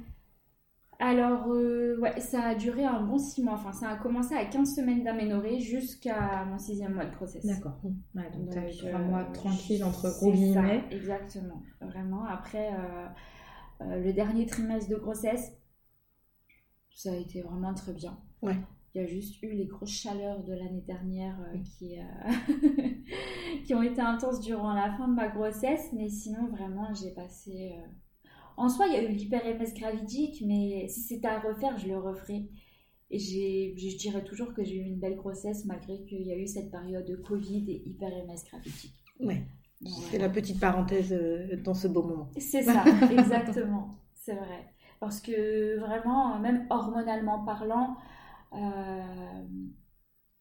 Alors, 1.00 1.48
euh, 1.50 1.98
ouais, 2.00 2.20
ça 2.22 2.44
a 2.44 2.56
duré 2.56 2.86
un 2.86 3.02
bon 3.02 3.18
six 3.18 3.42
mois. 3.44 3.56
Enfin, 3.56 3.74
ça 3.74 3.90
a 3.90 3.96
commencé 3.98 4.36
à 4.36 4.46
15 4.46 4.76
semaines 4.76 5.04
d'aménorrhée 5.04 5.60
jusqu'à 5.60 6.46
mon 6.46 6.58
sixième 6.58 6.94
mois 6.94 7.06
de 7.06 7.14
grossesse. 7.16 7.46
D'accord. 7.46 7.80
Ouais, 8.16 8.30
donc 8.32 8.56
eu 8.56 8.56
Donc, 8.56 8.78
trois 8.78 9.00
euh, 9.00 9.04
mois 9.04 9.24
tranquilles 9.26 9.84
entre 9.84 10.10
gros 10.20 10.32
ça, 10.32 10.38
guillemets. 10.38 10.84
exactement, 10.92 11.62
vraiment. 11.82 12.24
Après, 12.26 12.70
euh, 12.74 13.08
le 13.82 14.12
dernier 14.14 14.46
trimestre 14.46 14.90
de 14.90 14.96
grossesse, 14.96 15.54
ça 16.96 17.12
a 17.12 17.16
été 17.18 17.42
vraiment 17.42 17.74
très 17.74 17.94
bien. 17.94 18.18
Ouais. 18.42 18.58
Il 18.96 19.02
y 19.02 19.04
a 19.04 19.08
juste 19.08 19.42
eu 19.42 19.52
les 19.54 19.66
grosses 19.66 19.90
chaleurs 19.90 20.44
de 20.44 20.54
l'année 20.54 20.82
dernière 20.82 21.40
euh, 21.42 21.58
qui, 21.78 22.00
euh, 22.00 22.32
qui 23.66 23.74
ont 23.74 23.82
été 23.82 24.02
intenses 24.02 24.40
durant 24.40 24.74
la 24.74 24.96
fin 24.98 25.08
de 25.08 25.14
ma 25.16 25.28
grossesse, 25.30 25.90
mais 25.94 26.10
sinon, 26.10 26.48
vraiment, 26.50 26.94
j'ai 26.94 27.12
passé. 27.12 27.74
euh, 27.76 27.88
En 28.58 28.70
soi, 28.70 28.88
il 28.88 28.94
y 28.94 28.98
a 28.98 29.04
eu 29.04 29.10
l'hyper-MS 29.14 29.74
gravidique, 29.76 30.44
mais 30.46 30.88
si 30.90 31.02
c'était 31.02 31.28
à 31.28 31.40
refaire, 31.42 31.78
je 31.78 31.88
le 31.88 31.98
referais. 31.98 32.50
Et 33.12 33.20
je 33.20 33.98
dirais 33.98 34.24
toujours 34.24 34.54
que 34.54 34.64
j'ai 34.64 34.78
eu 34.78 34.84
une 34.86 35.00
belle 35.00 35.18
grossesse 35.18 35.66
malgré 35.66 36.04
qu'il 36.06 36.24
y 36.24 36.32
a 36.34 36.38
eu 36.38 36.48
cette 36.48 36.72
période 36.72 37.06
de 37.06 37.16
Covid 37.16 37.66
et 37.72 37.84
hyper-MS 37.90 38.44
gravidique. 38.50 38.96
Ouais. 39.20 39.44
C'est 39.86 40.18
la 40.18 40.30
petite 40.30 40.60
parenthèse 40.60 41.12
euh, 41.14 41.58
dans 41.64 41.74
ce 41.74 41.88
beau 41.88 42.04
moment. 42.04 42.30
c'est 42.38 42.64
ça, 42.64 42.84
exactement. 43.12 43.96
C'est 44.14 44.36
vrai. 44.36 44.74
Parce 45.00 45.20
que 45.20 45.80
vraiment, 45.80 46.40
même 46.40 46.66
hormonalement 46.70 47.44
parlant, 47.44 47.98
euh, 48.54 49.02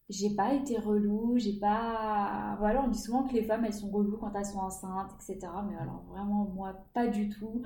j'ai 0.09 0.29
pas 0.35 0.53
été 0.53 0.77
relou, 0.77 1.33
j'ai 1.37 1.59
pas. 1.59 2.55
Voilà, 2.59 2.83
on 2.85 2.87
dit 2.87 2.99
souvent 2.99 3.23
que 3.23 3.33
les 3.33 3.43
femmes 3.43 3.65
elles 3.65 3.73
sont 3.73 3.89
reloues 3.89 4.17
quand 4.17 4.31
elles 4.35 4.45
sont 4.45 4.59
enceintes, 4.59 5.11
etc. 5.15 5.51
Mais 5.69 5.75
alors 5.81 6.03
vraiment, 6.09 6.49
moi, 6.55 6.73
pas 6.93 7.07
du 7.07 7.29
tout. 7.29 7.61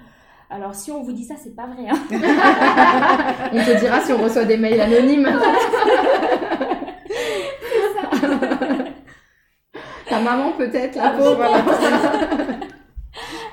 Alors 0.50 0.74
si 0.76 0.92
on 0.92 1.04
vous 1.04 1.12
dit 1.12 1.26
ça, 1.26 1.36
c'est 1.36 1.56
pas 1.56 1.68
vrai. 1.68 1.88
hein. 1.90 1.98
On 3.54 3.58
te 3.66 3.80
dira 3.80 4.00
si 4.02 4.14
on 4.14 4.24
reçoit 4.24 4.46
des 4.46 4.58
mails 4.58 4.80
anonymes. 4.80 5.28
Ta 10.18 10.24
maman 10.24 10.54
peut-être, 10.54 10.96
la 10.96 11.12
pauvre. 11.12 11.44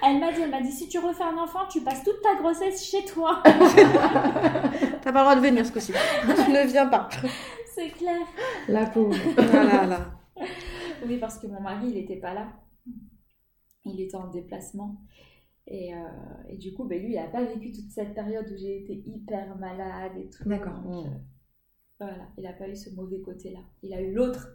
Elle 0.06 0.18
m'a 0.18 0.32
dit, 0.32 0.40
elle 0.42 0.50
m'a 0.50 0.62
dit, 0.62 0.72
si 0.72 0.88
tu 0.88 0.98
refais 0.98 1.24
un 1.24 1.36
enfant, 1.36 1.66
tu 1.70 1.82
passes 1.82 2.02
toute 2.02 2.22
ta 2.22 2.36
grossesse 2.36 2.84
chez 2.84 3.04
toi. 3.04 3.42
T'as 3.44 3.52
pas 3.52 5.18
le 5.18 5.24
droit 5.24 5.36
de 5.36 5.40
venir 5.40 5.64
ce 5.66 5.72
coup-ci. 5.72 5.92
tu 5.92 6.50
ne 6.50 6.66
viens 6.66 6.86
pas. 6.86 7.08
c'est 7.74 7.90
clair. 7.90 8.20
La 8.68 8.86
pauvre. 8.86 9.14
Voilà, 9.36 9.86
là. 9.86 10.10
Oui, 11.06 11.18
parce 11.18 11.38
que 11.38 11.46
mon 11.46 11.60
mari, 11.60 11.88
il 11.88 11.94
n'était 11.94 12.16
pas 12.16 12.32
là. 12.32 12.48
Il 13.84 14.00
était 14.00 14.16
en 14.16 14.28
déplacement. 14.28 14.96
Et, 15.66 15.94
euh, 15.94 15.98
et 16.48 16.56
du 16.56 16.72
coup, 16.72 16.84
ben, 16.84 16.98
lui, 16.98 17.12
il 17.12 17.16
n'a 17.16 17.28
pas 17.28 17.44
vécu 17.44 17.72
toute 17.72 17.90
cette 17.90 18.14
période 18.14 18.46
où 18.50 18.56
j'ai 18.56 18.82
été 18.82 19.02
hyper 19.06 19.56
malade 19.56 20.12
et 20.18 20.30
tout. 20.30 20.48
D'accord. 20.48 20.80
Donc, 20.80 21.06
euh, 21.06 21.10
voilà, 22.00 22.28
il 22.38 22.44
n'a 22.44 22.52
pas 22.54 22.68
eu 22.68 22.76
ce 22.76 22.88
mauvais 22.94 23.20
côté-là. 23.20 23.60
Il 23.82 23.92
a 23.92 24.00
eu 24.00 24.12
l'autre 24.12 24.48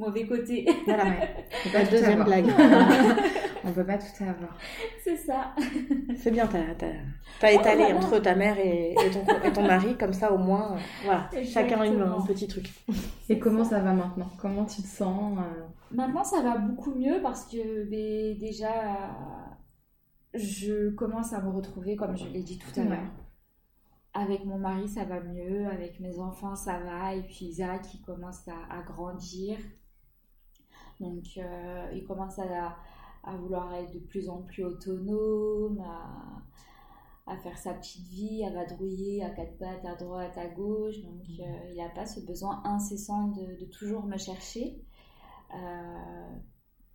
mauvais 0.00 0.26
côté. 0.26 0.66
Voilà. 0.86 1.04
Faut 1.04 1.68
La 1.72 1.84
tout 1.84 1.90
deuxième 1.92 2.20
avoir. 2.22 2.26
blague. 2.26 2.46
On 3.64 3.72
peut 3.72 3.84
pas 3.84 3.98
tout 3.98 4.24
avoir. 4.24 4.56
c'est 5.04 5.16
ça. 5.18 5.54
C'est 6.16 6.30
bien, 6.30 6.46
t'as 6.46 6.74
t'as- 6.78 6.86
t'as 7.40 7.52
étalé 7.52 7.82
voilà. 7.84 7.96
entre 7.96 8.18
ta 8.18 8.34
mère 8.34 8.58
et, 8.58 8.92
et 8.92 9.10
ton, 9.10 9.22
et 9.44 9.52
ton 9.52 9.62
mari, 9.66 9.96
comme 9.98 10.14
ça 10.14 10.32
au 10.32 10.38
moins, 10.38 10.72
euh, 10.72 10.78
voilà, 11.04 11.28
chacun 11.44 11.84
eu 11.84 12.00
un 12.00 12.20
petit 12.22 12.48
truc. 12.48 12.70
Et 13.28 13.38
comment 13.38 13.62
ça 13.64 13.80
va 13.80 13.92
maintenant? 13.92 14.30
Comment 14.40 14.64
tu 14.64 14.80
te 14.82 14.86
sens 14.86 15.38
euh, 15.38 15.62
Maintenant, 15.90 16.24
ça 16.24 16.40
va 16.40 16.56
beaucoup 16.56 16.94
mieux 16.94 17.20
parce 17.22 17.44
que 17.46 17.84
déjà, 18.38 18.72
je 20.34 20.90
commence 20.90 21.32
à 21.32 21.40
me 21.42 21.50
retrouver, 21.50 21.96
comme 21.96 22.16
je 22.16 22.26
l'ai 22.28 22.42
dit 22.42 22.58
tout 22.58 22.80
à 22.80 22.82
Ouais. 22.82 22.88
l'heure. 22.90 23.10
Avec 24.14 24.44
mon 24.44 24.58
mari, 24.58 24.88
ça 24.88 25.04
va 25.04 25.20
mieux. 25.20 25.66
Avec 25.66 26.00
mes 26.00 26.18
enfants, 26.18 26.56
ça 26.56 26.78
va. 26.78 27.14
Et 27.14 27.22
puis 27.22 27.44
Isaac, 27.46 27.82
il 27.94 28.00
commence 28.00 28.48
à, 28.48 28.74
à 28.74 28.82
grandir. 28.82 29.58
Donc, 31.00 31.24
euh, 31.38 31.90
il 31.92 32.04
commence 32.04 32.38
à, 32.38 32.76
à 33.24 33.36
vouloir 33.36 33.74
être 33.74 33.92
de 33.92 33.98
plus 33.98 34.28
en 34.28 34.42
plus 34.42 34.64
autonome, 34.64 35.80
à, 35.80 37.32
à 37.32 37.36
faire 37.38 37.58
sa 37.58 37.74
petite 37.74 38.06
vie, 38.08 38.44
à 38.44 38.50
vadrouiller 38.50 39.24
à 39.24 39.30
quatre 39.30 39.56
pattes, 39.58 39.84
à 39.84 39.94
droite, 39.94 40.36
à 40.36 40.46
gauche. 40.48 41.00
Donc, 41.02 41.22
euh, 41.40 41.70
il 41.70 41.76
n'a 41.76 41.88
pas 41.88 42.06
ce 42.06 42.20
besoin 42.20 42.62
incessant 42.64 43.28
de, 43.28 43.60
de 43.60 43.64
toujours 43.66 44.04
me 44.04 44.18
chercher. 44.18 44.84
Euh, 45.54 46.28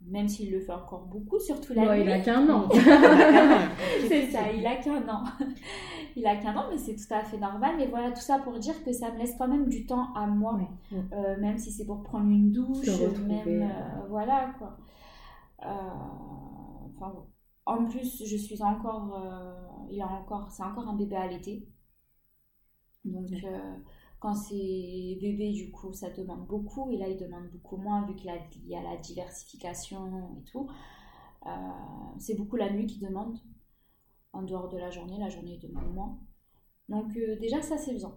même 0.02 0.28
s'il 0.28 0.52
le 0.52 0.60
fait 0.60 0.72
encore 0.74 1.06
beaucoup, 1.08 1.40
surtout 1.40 1.74
la 1.74 1.88
Ouais, 1.88 1.98
nuit. 1.98 2.04
il 2.06 2.12
a 2.12 2.20
qu'un 2.20 2.48
an. 2.50 2.70
C'est 4.08 4.30
ça, 4.32 4.52
il 4.52 4.66
a 4.66 4.76
qu'un 4.78 5.08
an. 5.10 5.24
Il 6.18 6.26
a 6.26 6.38
qu'un 6.38 6.56
an, 6.56 6.68
mais 6.72 6.78
c'est 6.78 6.96
tout 6.96 7.14
à 7.14 7.26
fait 7.26 7.38
normal. 7.38 7.76
Mais 7.78 7.88
voilà, 7.88 8.10
tout 8.12 8.22
ça 8.22 8.40
pour 8.40 8.58
dire 8.58 8.82
que 8.86 8.94
ça 8.94 9.12
me 9.12 9.18
laisse 9.18 9.36
quand 9.38 9.50
même 9.50 9.68
du 9.68 9.86
temps 9.86 10.14
à 10.14 10.26
moi, 10.28 10.54
Ouais. 10.54 10.98
Euh, 11.12 11.38
même 11.42 11.58
si 11.58 11.72
c'est 11.72 11.86
pour 11.86 12.04
prendre 12.04 12.30
une 12.30 12.54
douche, 12.54 12.88
même 13.28 13.64
euh, 13.64 14.08
voilà 14.08 14.54
quoi. 14.58 14.78
Euh, 15.66 15.68
enfin, 16.96 17.14
en 17.66 17.84
plus, 17.84 18.24
je 18.26 18.38
suis 18.38 18.64
encore, 18.64 19.22
il 19.90 20.02
a 20.02 20.08
encore, 20.08 20.50
c'est 20.52 20.64
encore 20.64 20.88
un 20.88 20.96
bébé 20.96 21.18
à 21.18 21.28
l'été. 21.28 21.68
Donc, 23.04 23.30
quand 24.26 24.34
c'est 24.34 25.20
bébé, 25.22 25.52
du 25.52 25.70
coup, 25.70 25.94
ça 25.94 26.10
demande 26.10 26.48
beaucoup. 26.48 26.90
Et 26.90 26.98
là, 26.98 27.08
il 27.08 27.16
demande 27.16 27.48
beaucoup 27.52 27.78
moins 27.78 28.08
vu 28.08 28.16
qu'il 28.16 28.32
y 28.66 28.76
a 28.76 28.82
la 28.82 28.98
diversification 28.98 30.36
et 30.40 30.44
tout. 30.46 30.68
Euh, 31.46 31.50
c'est 32.18 32.34
beaucoup 32.34 32.56
la 32.56 32.72
nuit 32.72 32.88
qui 32.88 32.98
demande. 32.98 33.38
En 34.34 34.42
dehors 34.42 34.68
de 34.68 34.80
la 34.80 34.90
journée, 34.90 35.20
la 35.20 35.30
journée 35.30 35.60
demande 35.62 35.94
moins. 35.94 36.18
Donc, 36.90 37.16
euh, 37.16 37.38
déjà, 37.40 37.62
ça, 37.62 37.78
c'est 37.78 37.94
bien. 37.94 38.16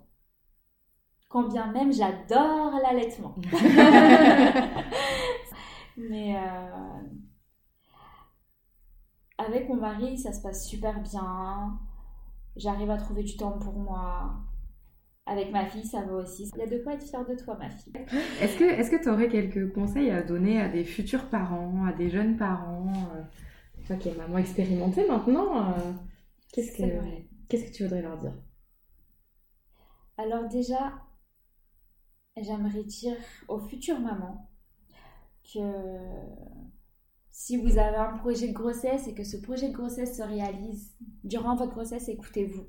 Quand 1.29 1.47
bien 1.47 1.71
même, 1.73 1.93
j'adore 1.93 2.73
l'allaitement. 2.83 3.35
Mais 5.99 6.39
euh, 6.39 7.03
avec 9.37 9.69
mon 9.69 9.77
mari, 9.77 10.17
ça 10.17 10.33
se 10.33 10.41
passe 10.41 10.67
super 10.67 11.03
bien. 11.03 11.79
J'arrive 12.57 12.91
à 12.91 12.97
trouver 12.97 13.25
du 13.25 13.37
temps 13.37 13.59
pour 13.59 13.75
moi. 13.75 14.48
Avec 15.29 15.53
ma 15.53 15.67
fille, 15.67 15.85
ça 15.85 16.01
va 16.03 16.15
aussi. 16.15 16.51
Il 16.55 16.59
y 16.59 16.63
a 16.63 16.67
de 16.67 16.83
quoi 16.83 16.95
être 16.95 17.05
fière 17.05 17.27
de 17.27 17.35
toi, 17.35 17.55
ma 17.59 17.69
fille. 17.69 17.93
Est-ce 18.41 18.59
que 18.59 18.65
est-ce 18.65 18.91
que 18.91 19.03
tu 19.03 19.11
aurais 19.11 19.29
quelques 19.29 19.73
conseils 19.75 20.11
à 20.11 20.23
donner 20.23 20.59
à 20.59 20.69
des 20.69 20.85
futurs 20.85 21.29
parents, 21.29 21.85
à 21.85 21.93
des 21.93 22.09
jeunes 22.09 22.39
parents 22.39 22.91
euh, 23.15 23.23
Toi 23.87 23.97
qui 23.97 24.09
es 24.09 24.15
maman 24.15 24.39
expérimentée 24.39 25.07
maintenant, 25.07 25.69
euh, 25.69 25.93
qu'est-ce 26.53 26.73
que 26.73 26.83
qu'est-ce 27.49 27.67
que 27.67 27.73
tu 27.73 27.83
voudrais 27.83 28.01
leur 28.01 28.17
dire? 28.17 28.33
Alors 30.17 30.49
déjà, 30.49 30.95
j'aimerais 32.37 32.85
dire 32.85 33.17
aux 33.49 33.59
futures 33.59 34.01
mamans 34.01 34.51
que 35.53 35.61
si 37.31 37.57
vous 37.57 37.79
avez 37.79 37.97
un 37.97 38.17
projet 38.17 38.49
de 38.49 38.53
grossesse 38.53 39.07
et 39.09 39.15
que 39.15 39.25
ce 39.25 39.37
projet 39.37 39.69
de 39.69 39.75
grossesse 39.75 40.17
se 40.17 40.23
réalise 40.23 40.97
durant 41.23 41.55
votre 41.55 41.73
grossesse, 41.73 42.09
écoutez-vous. 42.09 42.67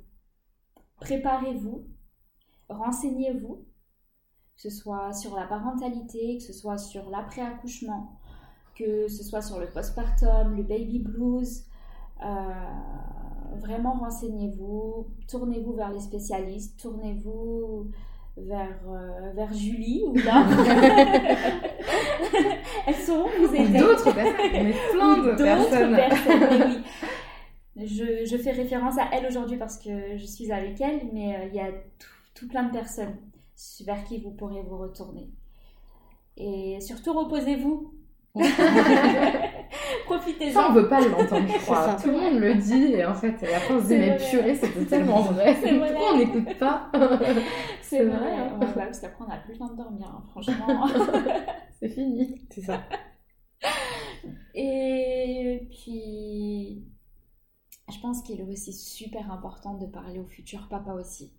Préparez-vous, 0.98 1.88
renseignez-vous, 2.70 3.66
que 4.56 4.62
ce 4.62 4.70
soit 4.70 5.14
sur 5.14 5.36
la 5.36 5.46
parentalité, 5.46 6.38
que 6.38 6.44
ce 6.44 6.54
soit 6.54 6.78
sur 6.78 7.10
l'après-accouchement, 7.10 8.20
que 8.76 9.08
ce 9.08 9.24
soit 9.24 9.42
sur 9.42 9.60
le 9.60 9.70
postpartum, 9.70 10.56
le 10.56 10.64
baby 10.64 11.00
blues. 11.00 11.66
Euh, 12.24 12.26
vraiment 13.58 13.94
renseignez-vous, 13.94 15.08
tournez-vous 15.30 15.74
vers 15.74 15.92
les 15.92 16.00
spécialistes, 16.02 16.80
tournez-vous 16.80 17.90
vers, 18.38 18.80
euh, 18.88 19.32
vers 19.34 19.54
Julie 19.54 20.04
ou 20.08 20.16
là. 20.16 20.46
Elles 22.88 22.96
sauront 22.96 23.30
vous 23.40 23.54
aider. 23.54 23.80
D'autres 23.80 24.14
personnes, 24.14 24.36
on 24.54 24.66
est 24.66 24.92
plein 24.92 25.18
de 25.18 25.22
d'autres 25.32 25.44
personnes. 25.44 25.96
personnes, 25.96 26.48
mais 26.50 26.66
oui. 26.66 26.84
Je, 27.82 28.26
je 28.26 28.36
fais 28.36 28.52
référence 28.52 28.98
à 28.98 29.08
elle 29.14 29.26
aujourd'hui 29.26 29.56
parce 29.56 29.78
que 29.78 30.18
je 30.18 30.26
suis 30.26 30.52
avec 30.52 30.82
elle, 30.82 31.00
mais 31.14 31.38
euh, 31.38 31.46
il 31.46 31.56
y 31.56 31.62
a 31.62 31.72
tout, 31.72 32.19
tout 32.40 32.48
plein 32.48 32.64
de 32.64 32.72
personnes 32.72 33.18
vers 33.86 34.04
qui 34.06 34.20
vous 34.22 34.32
pourrez 34.32 34.62
vous 34.64 34.78
retourner. 34.78 35.30
Et 36.38 36.80
surtout, 36.82 37.14
reposez-vous. 37.14 37.94
Ça, 38.40 38.46
Profitez-en. 40.06 40.62
on 40.70 40.74
veut 40.74 40.88
pas 40.88 41.02
l'entendre, 41.02 41.48
je 41.48 41.58
crois. 41.60 41.86
ça. 41.86 41.98
Tout 42.02 42.10
le 42.12 42.18
monde 42.20 42.40
le 42.40 42.56
dit 42.56 42.94
et 42.94 43.06
en 43.06 43.14
fait, 43.14 43.42
et 43.44 43.54
après 43.54 43.74
on 43.76 43.80
se 43.82 43.88
dit, 43.88 43.90
C'est 43.90 43.98
mais 44.00 44.18
vrai. 44.18 44.30
purée, 44.30 44.56
c'était 44.56 44.86
tellement 44.86 45.22
vrai. 45.22 45.56
Pourquoi 45.56 46.14
on 46.14 46.18
n'écoute 46.18 46.58
pas 46.58 46.90
C'est 47.82 47.98
c'est 48.00 48.06
vrai. 48.06 48.18
vrai, 48.18 48.36
hein. 48.38 48.58
Ouais, 48.60 48.68
bah, 48.68 48.86
parce 48.86 49.00
qu'après, 49.00 49.24
on 49.26 49.28
n'a 49.28 49.38
plus 49.38 49.54
le 49.54 49.60
temps 49.60 49.70
de 49.70 49.78
dormir, 49.78 50.08
hein, 50.08 50.24
franchement. 50.32 50.88
C'est 51.80 51.90
fini. 51.90 52.48
C'est 52.52 52.62
ça. 52.62 52.82
Et 54.56 55.68
puis, 55.72 56.84
je 57.92 58.00
pense 58.00 58.22
qu'il 58.22 58.40
est 58.40 58.44
aussi 58.44 58.74
super 58.74 59.32
important 59.32 59.76
de 59.76 59.86
parler 59.86 60.20
au 60.20 60.26
futur 60.26 60.68
papa 60.70 60.94
aussi. 60.94 61.34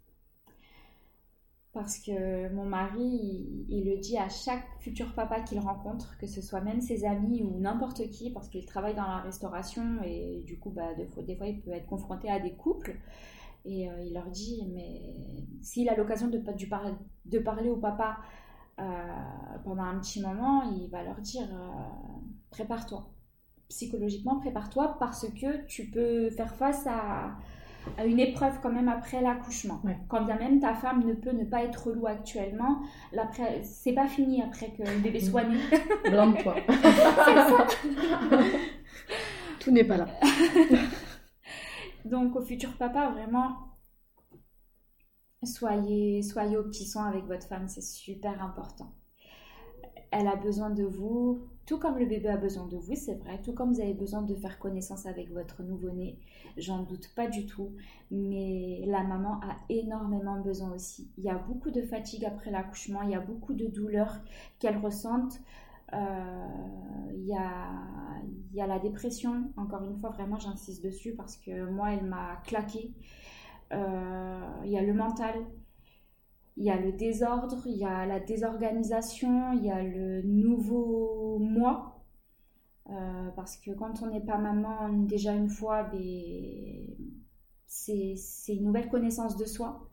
Parce 1.72 1.98
que 2.00 2.52
mon 2.52 2.64
mari, 2.64 3.64
il, 3.68 3.84
le 3.84 3.98
dit 3.98 4.18
à 4.18 4.28
chaque 4.28 4.66
futur 4.80 5.14
papa 5.14 5.40
qu'il 5.40 5.60
rencontre, 5.60 6.18
que 6.18 6.26
ce 6.26 6.42
soit 6.42 6.60
même 6.60 6.80
ses 6.80 7.04
amis 7.04 7.44
ou 7.44 7.60
n'importe 7.60 8.10
qui, 8.10 8.30
parce 8.30 8.48
qu'il 8.48 8.66
travaille 8.66 8.94
dans 8.96 9.06
la 9.06 9.18
restauration 9.18 10.02
et 10.04 10.42
du 10.44 10.58
coup, 10.58 10.70
bah, 10.70 10.94
des, 10.94 11.06
fois, 11.36 11.46
il 11.46 11.60
peut 11.60 11.70
être 11.70 11.86
confronté 11.86 12.28
à 12.28 12.40
des 12.40 12.54
couples. 12.54 12.96
Et 13.64 13.88
euh, 13.88 14.02
il 14.04 14.14
leur 14.14 14.28
dit, 14.30 14.66
mais 14.72 15.44
s'il 15.62 15.88
a 15.88 15.94
l'occasion 15.96 16.28
de, 16.28 16.38
par- 16.38 16.82
parler 17.44 17.68
au 17.68 17.76
papa 17.76 18.18
euh, 18.80 18.82
pendant 19.64 19.84
un 19.84 19.98
petit 20.00 20.20
moment, 20.20 20.62
il 20.72 20.88
va 20.90 21.04
leur 21.04 21.20
dire, 21.20 21.48
euh, 21.52 22.20
prépare-toi. 22.50 23.08
Psychologiquement, 23.68 24.40
prépare-toi 24.40 24.96
parce 24.98 25.28
que 25.28 25.64
tu 25.66 25.90
peux 25.90 26.30
faire 26.30 26.54
face 26.56 26.84
à 26.88 27.36
une 28.04 28.20
épreuve 28.20 28.60
quand 28.62 28.72
même 28.72 28.88
après 28.88 29.20
l'accouchement. 29.20 29.80
Ouais. 29.84 29.98
Quand 30.08 30.24
bien 30.24 30.36
même 30.38 30.60
ta 30.60 30.74
femme 30.74 31.04
ne 31.04 31.14
peut 31.14 31.32
ne 31.32 31.44
pas 31.44 31.62
être 31.62 31.88
relou 31.88 32.06
actuellement, 32.06 32.80
c'est 33.62 33.92
pas 33.92 34.06
fini 34.06 34.42
après 34.42 34.70
que 34.70 34.82
le 34.82 34.98
bébé 34.98 35.20
soit 35.20 35.44
né. 35.44 35.58
Blinde-toi. 36.04 36.56
Tout 39.60 39.70
n'est 39.70 39.84
pas 39.84 39.98
là. 39.98 40.06
Donc 42.04 42.36
au 42.36 42.40
futur 42.40 42.72
papa, 42.76 43.10
vraiment, 43.10 43.56
soyez, 45.42 46.22
soyez 46.22 46.56
au 46.56 46.64
petit 46.64 46.86
soin 46.86 47.06
avec 47.06 47.24
votre 47.24 47.46
femme, 47.46 47.68
c'est 47.68 47.82
super 47.82 48.42
important. 48.42 48.92
Elle 50.10 50.26
a 50.26 50.36
besoin 50.36 50.70
de 50.70 50.82
vous, 50.82 51.48
tout 51.70 51.78
comme 51.78 51.98
le 51.98 52.06
bébé 52.06 52.28
a 52.28 52.36
besoin 52.36 52.66
de 52.66 52.76
vous, 52.76 52.96
c'est 52.96 53.14
vrai, 53.14 53.40
tout 53.44 53.52
comme 53.52 53.72
vous 53.72 53.80
avez 53.80 53.94
besoin 53.94 54.22
de 54.22 54.34
faire 54.34 54.58
connaissance 54.58 55.06
avec 55.06 55.30
votre 55.30 55.62
nouveau-né, 55.62 56.18
j'en 56.56 56.82
doute 56.82 57.14
pas 57.14 57.28
du 57.28 57.46
tout, 57.46 57.70
mais 58.10 58.82
la 58.86 59.04
maman 59.04 59.34
a 59.34 59.54
énormément 59.68 60.40
besoin 60.40 60.72
aussi. 60.72 61.12
Il 61.16 61.22
y 61.22 61.30
a 61.30 61.38
beaucoup 61.38 61.70
de 61.70 61.80
fatigue 61.82 62.24
après 62.24 62.50
l'accouchement, 62.50 63.02
il 63.02 63.10
y 63.10 63.14
a 63.14 63.20
beaucoup 63.20 63.54
de 63.54 63.68
douleurs 63.68 64.18
qu'elle 64.58 64.78
ressentent. 64.78 65.40
Euh, 65.92 66.48
il 67.14 67.24
y, 67.24 67.36
a, 67.36 67.70
il 68.50 68.56
y 68.56 68.60
a 68.60 68.66
la 68.66 68.80
dépression, 68.80 69.52
encore 69.56 69.84
une 69.84 69.96
fois, 69.96 70.10
vraiment 70.10 70.40
j'insiste 70.40 70.82
dessus 70.82 71.14
parce 71.14 71.36
que 71.36 71.70
moi, 71.70 71.92
elle 71.92 72.04
m'a 72.04 72.42
claqué. 72.46 72.92
Euh, 73.72 74.40
il 74.64 74.72
y 74.72 74.76
a 74.76 74.82
le 74.82 74.92
mental, 74.92 75.36
il 76.60 76.66
y 76.66 76.70
a 76.70 76.78
le 76.78 76.92
désordre, 76.92 77.62
il 77.64 77.78
y 77.78 77.86
a 77.86 78.04
la 78.04 78.20
désorganisation, 78.20 79.54
il 79.54 79.64
y 79.64 79.70
a 79.70 79.82
le 79.82 80.20
nouveau 80.20 81.38
moi. 81.38 82.04
Euh, 82.90 83.30
parce 83.34 83.56
que 83.56 83.70
quand 83.70 84.02
on 84.02 84.08
n'est 84.08 84.20
pas 84.20 84.36
maman 84.36 84.90
déjà 84.90 85.32
une 85.32 85.48
fois, 85.48 85.84
ben, 85.84 86.86
c'est 87.66 88.14
une 88.48 88.64
nouvelle 88.64 88.90
connaissance 88.90 89.38
de 89.38 89.46
soi. 89.46 89.88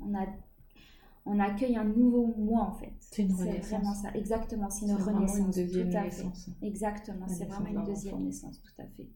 On 0.00 0.14
a 0.14 0.26
on 1.26 1.40
accueille 1.40 1.76
un 1.76 1.84
nouveau 1.84 2.32
moi 2.38 2.62
en 2.62 2.72
fait. 2.72 2.94
C'est 3.00 3.22
une 3.22 3.34
renaissance. 3.34 3.68
vraiment 3.68 3.94
ça, 3.94 4.10
exactement, 4.14 4.70
c'est 4.70 4.86
une 4.86 4.92
renaissance. 4.94 5.38
une 5.38 5.64
deuxième 5.64 5.90
tout 5.90 5.96
à 5.96 6.00
fait. 6.02 6.06
naissance. 6.06 6.50
Exactement, 6.62 7.26
c'est 7.26 7.46
vraiment 7.46 7.66
une 7.80 7.84
deuxième 7.84 8.14
enfant. 8.14 8.24
naissance, 8.24 8.62
tout 8.62 8.80
à 8.80 8.86
fait. 8.86 9.08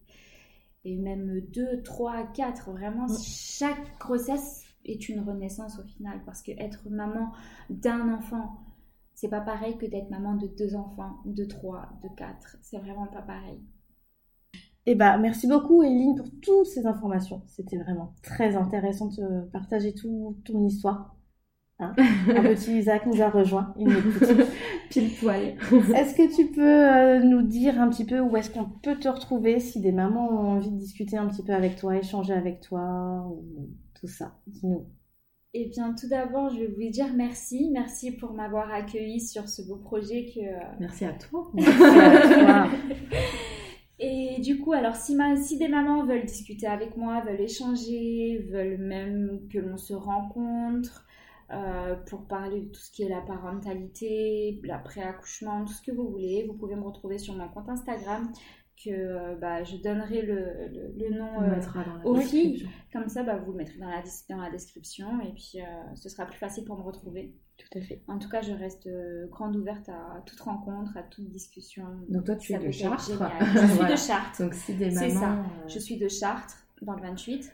Et 0.84 0.96
même 0.96 1.40
deux, 1.52 1.82
trois, 1.82 2.24
quatre, 2.26 2.72
vraiment, 2.72 3.06
chaque 3.22 3.96
grossesse 4.00 4.63
est 4.84 5.08
une 5.08 5.20
renaissance 5.20 5.78
au 5.78 5.84
final. 5.84 6.20
Parce 6.24 6.42
que 6.42 6.52
être 6.52 6.88
maman 6.90 7.32
d'un 7.70 8.12
enfant, 8.12 8.60
c'est 9.14 9.28
pas 9.28 9.40
pareil 9.40 9.76
que 9.76 9.86
d'être 9.86 10.10
maman 10.10 10.34
de 10.34 10.46
deux 10.46 10.74
enfants, 10.74 11.18
de 11.24 11.44
trois, 11.44 11.88
de 12.02 12.08
quatre. 12.16 12.56
C'est 12.62 12.78
vraiment 12.78 13.06
pas 13.06 13.22
pareil. 13.22 13.60
Eh 14.86 14.94
ben, 14.94 15.16
merci 15.18 15.46
beaucoup, 15.46 15.82
Eline, 15.82 16.14
pour 16.14 16.26
toutes 16.42 16.66
ces 16.66 16.86
informations. 16.86 17.42
C'était 17.46 17.78
vraiment 17.78 18.14
très 18.22 18.54
intéressant 18.54 19.06
de 19.06 19.48
partager 19.50 19.94
tout 19.94 20.36
ton 20.44 20.62
histoire. 20.62 21.16
Hein 21.78 21.94
Un 22.28 22.42
petit 22.42 22.78
Isaac 22.78 23.06
nous 23.06 23.22
a 23.22 23.30
rejoint. 23.30 23.74
Il 23.78 23.88
nous 23.88 23.98
écoute. 23.98 24.46
Pile 24.90 25.10
poil. 25.18 25.56
Est-ce 25.94 26.14
que 26.14 26.34
tu 26.34 26.52
peux 26.52 26.60
euh, 26.62 27.20
nous 27.20 27.42
dire 27.42 27.80
un 27.80 27.88
petit 27.88 28.04
peu 28.04 28.20
où 28.20 28.36
est-ce 28.36 28.50
qu'on 28.50 28.66
peut 28.66 28.96
te 28.96 29.08
retrouver 29.08 29.58
si 29.58 29.80
des 29.80 29.90
mamans 29.90 30.28
ont 30.28 30.48
envie 30.56 30.70
de 30.70 30.76
discuter 30.76 31.16
un 31.16 31.26
petit 31.28 31.42
peu 31.42 31.54
avec 31.54 31.76
toi, 31.76 31.96
échanger 31.96 32.34
avec 32.34 32.60
toi, 32.60 33.26
ou 33.28 33.70
tout 34.04 34.12
ça 34.12 34.36
Dis-nous. 34.46 34.86
Eh 35.54 35.66
bien, 35.66 35.94
tout 35.94 36.08
d'abord, 36.08 36.50
je 36.50 36.58
vais 36.58 36.66
vous 36.66 36.90
dire 36.90 37.06
merci. 37.14 37.70
Merci 37.72 38.10
pour 38.10 38.32
m'avoir 38.32 38.72
accueilli 38.72 39.20
sur 39.20 39.48
ce 39.48 39.62
beau 39.62 39.76
projet 39.76 40.26
que, 40.26 40.40
euh, 40.40 40.76
Merci 40.80 41.04
à 41.04 41.12
toi. 41.12 41.50
Merci 41.54 41.70
à 41.80 42.68
toi. 42.68 42.68
Et 44.00 44.40
du 44.40 44.58
coup, 44.60 44.72
alors 44.72 44.96
si, 44.96 45.14
ma- 45.14 45.36
si 45.36 45.56
des 45.56 45.68
mamans 45.68 46.04
veulent 46.04 46.24
discuter 46.26 46.66
avec 46.66 46.96
moi, 46.96 47.22
veulent 47.24 47.40
échanger, 47.40 48.44
veulent 48.50 48.78
même 48.78 49.42
que 49.50 49.58
l'on 49.58 49.76
se 49.76 49.94
rencontre 49.94 51.06
euh, 51.52 51.94
pour 52.08 52.26
parler 52.26 52.62
de 52.62 52.66
tout 52.70 52.80
ce 52.80 52.90
qui 52.90 53.04
est 53.04 53.08
la 53.08 53.20
parentalité, 53.20 54.60
l'après-accouchement, 54.64 55.64
tout 55.64 55.72
ce 55.72 55.82
que 55.82 55.92
vous 55.92 56.08
voulez, 56.10 56.44
vous 56.48 56.54
pouvez 56.54 56.74
me 56.74 56.82
retrouver 56.82 57.18
sur 57.18 57.34
mon 57.36 57.48
compte 57.48 57.68
Instagram 57.68 58.28
que 58.82 58.90
euh, 58.90 59.36
bah, 59.36 59.62
je 59.64 59.76
donnerai 59.76 60.22
le, 60.22 60.34
le- 60.68 60.92
le 61.10 61.16
nom 61.18 61.40
euh, 61.42 61.50
mettra 61.50 61.84
dans 61.84 61.94
la 61.96 62.06
aux 62.06 62.16
filles. 62.16 62.68
comme 62.92 63.08
ça, 63.08 63.22
bah, 63.22 63.36
vous 63.38 63.52
le 63.52 63.58
mettrez 63.58 63.78
dans 63.78 63.88
la, 63.88 64.02
dans 64.28 64.36
la 64.42 64.50
description 64.50 65.20
et 65.20 65.32
puis 65.32 65.60
euh, 65.60 65.94
ce 65.94 66.08
sera 66.08 66.26
plus 66.26 66.38
facile 66.38 66.64
pour 66.64 66.76
me 66.76 66.82
retrouver. 66.82 67.34
Tout 67.56 67.78
à 67.78 67.80
fait. 67.82 68.02
En 68.08 68.18
tout 68.18 68.28
cas, 68.28 68.42
je 68.42 68.52
reste 68.52 68.86
euh, 68.88 69.28
grande 69.28 69.54
ouverte 69.56 69.88
à 69.88 70.22
toute 70.26 70.40
rencontre, 70.40 70.96
à 70.96 71.04
toute 71.04 71.28
discussion. 71.30 71.84
Donc 72.08 72.24
toi, 72.24 72.34
tu 72.36 72.52
Ça 72.52 72.60
es 72.60 72.66
de 72.66 72.70
Chartres. 72.72 73.04
Je 73.06 73.58
suis 73.58 73.66
Voilà. 73.76 73.92
de 73.92 73.96
Chartres. 73.96 74.42
Donc 74.42 74.54
si 74.54 74.74
des 74.74 74.90
C'est 74.90 75.08
mamans... 75.08 75.20
ça. 75.20 75.32
euh, 75.38 75.68
Je 75.68 75.78
suis 75.78 75.96
de 75.96 76.08
Chartres, 76.08 76.66
dans 76.82 76.94
le 76.94 77.02
28. 77.02 77.52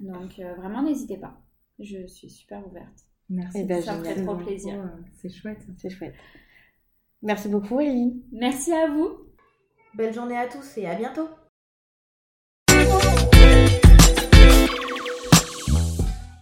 Donc 0.00 0.38
euh, 0.38 0.54
vraiment, 0.54 0.82
n'hésitez 0.82 1.18
pas. 1.18 1.40
Je 1.78 2.06
suis 2.06 2.30
super 2.30 2.66
ouverte. 2.66 3.04
Merci. 3.28 3.58
Eh 3.60 3.64
ben, 3.64 3.82
Ça 3.82 3.98
me 3.98 4.04
fait 4.04 4.22
trop 4.22 4.36
plaisir. 4.36 4.74
C'est 5.14 5.28
chouette. 5.30 5.60
C'est 5.76 5.90
chouette. 5.90 6.14
Merci 7.22 7.48
beaucoup, 7.48 7.80
Eline. 7.80 8.22
Merci 8.32 8.72
à 8.72 8.88
vous. 8.88 9.23
Belle 9.94 10.12
journée 10.12 10.36
à 10.36 10.48
tous 10.48 10.76
et 10.76 10.86
à 10.86 10.96
bientôt. 10.96 11.28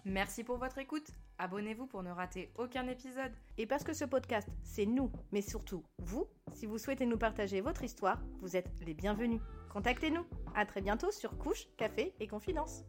Merci 0.06 0.42
pour 0.42 0.56
votre 0.56 0.78
écoute. 0.78 1.08
Abonnez-vous 1.38 1.86
pour 1.86 2.02
ne 2.02 2.10
rater 2.10 2.50
aucun 2.56 2.86
épisode. 2.86 3.32
Et 3.58 3.66
parce 3.66 3.84
que 3.84 3.92
ce 3.92 4.06
podcast, 4.06 4.48
c'est 4.62 4.86
nous, 4.86 5.12
mais 5.32 5.42
surtout 5.42 5.84
vous, 5.98 6.26
si 6.54 6.64
vous 6.64 6.78
souhaitez 6.78 7.04
nous 7.04 7.18
partager 7.18 7.60
votre 7.60 7.84
histoire, 7.84 8.22
vous 8.40 8.56
êtes 8.56 8.70
les 8.86 8.94
bienvenus. 8.94 9.40
Contactez-nous. 9.70 10.24
À 10.54 10.64
très 10.64 10.80
bientôt 10.80 11.10
sur 11.10 11.36
Couche, 11.36 11.66
Café 11.76 12.14
et 12.20 12.26
Confidence. 12.26 12.84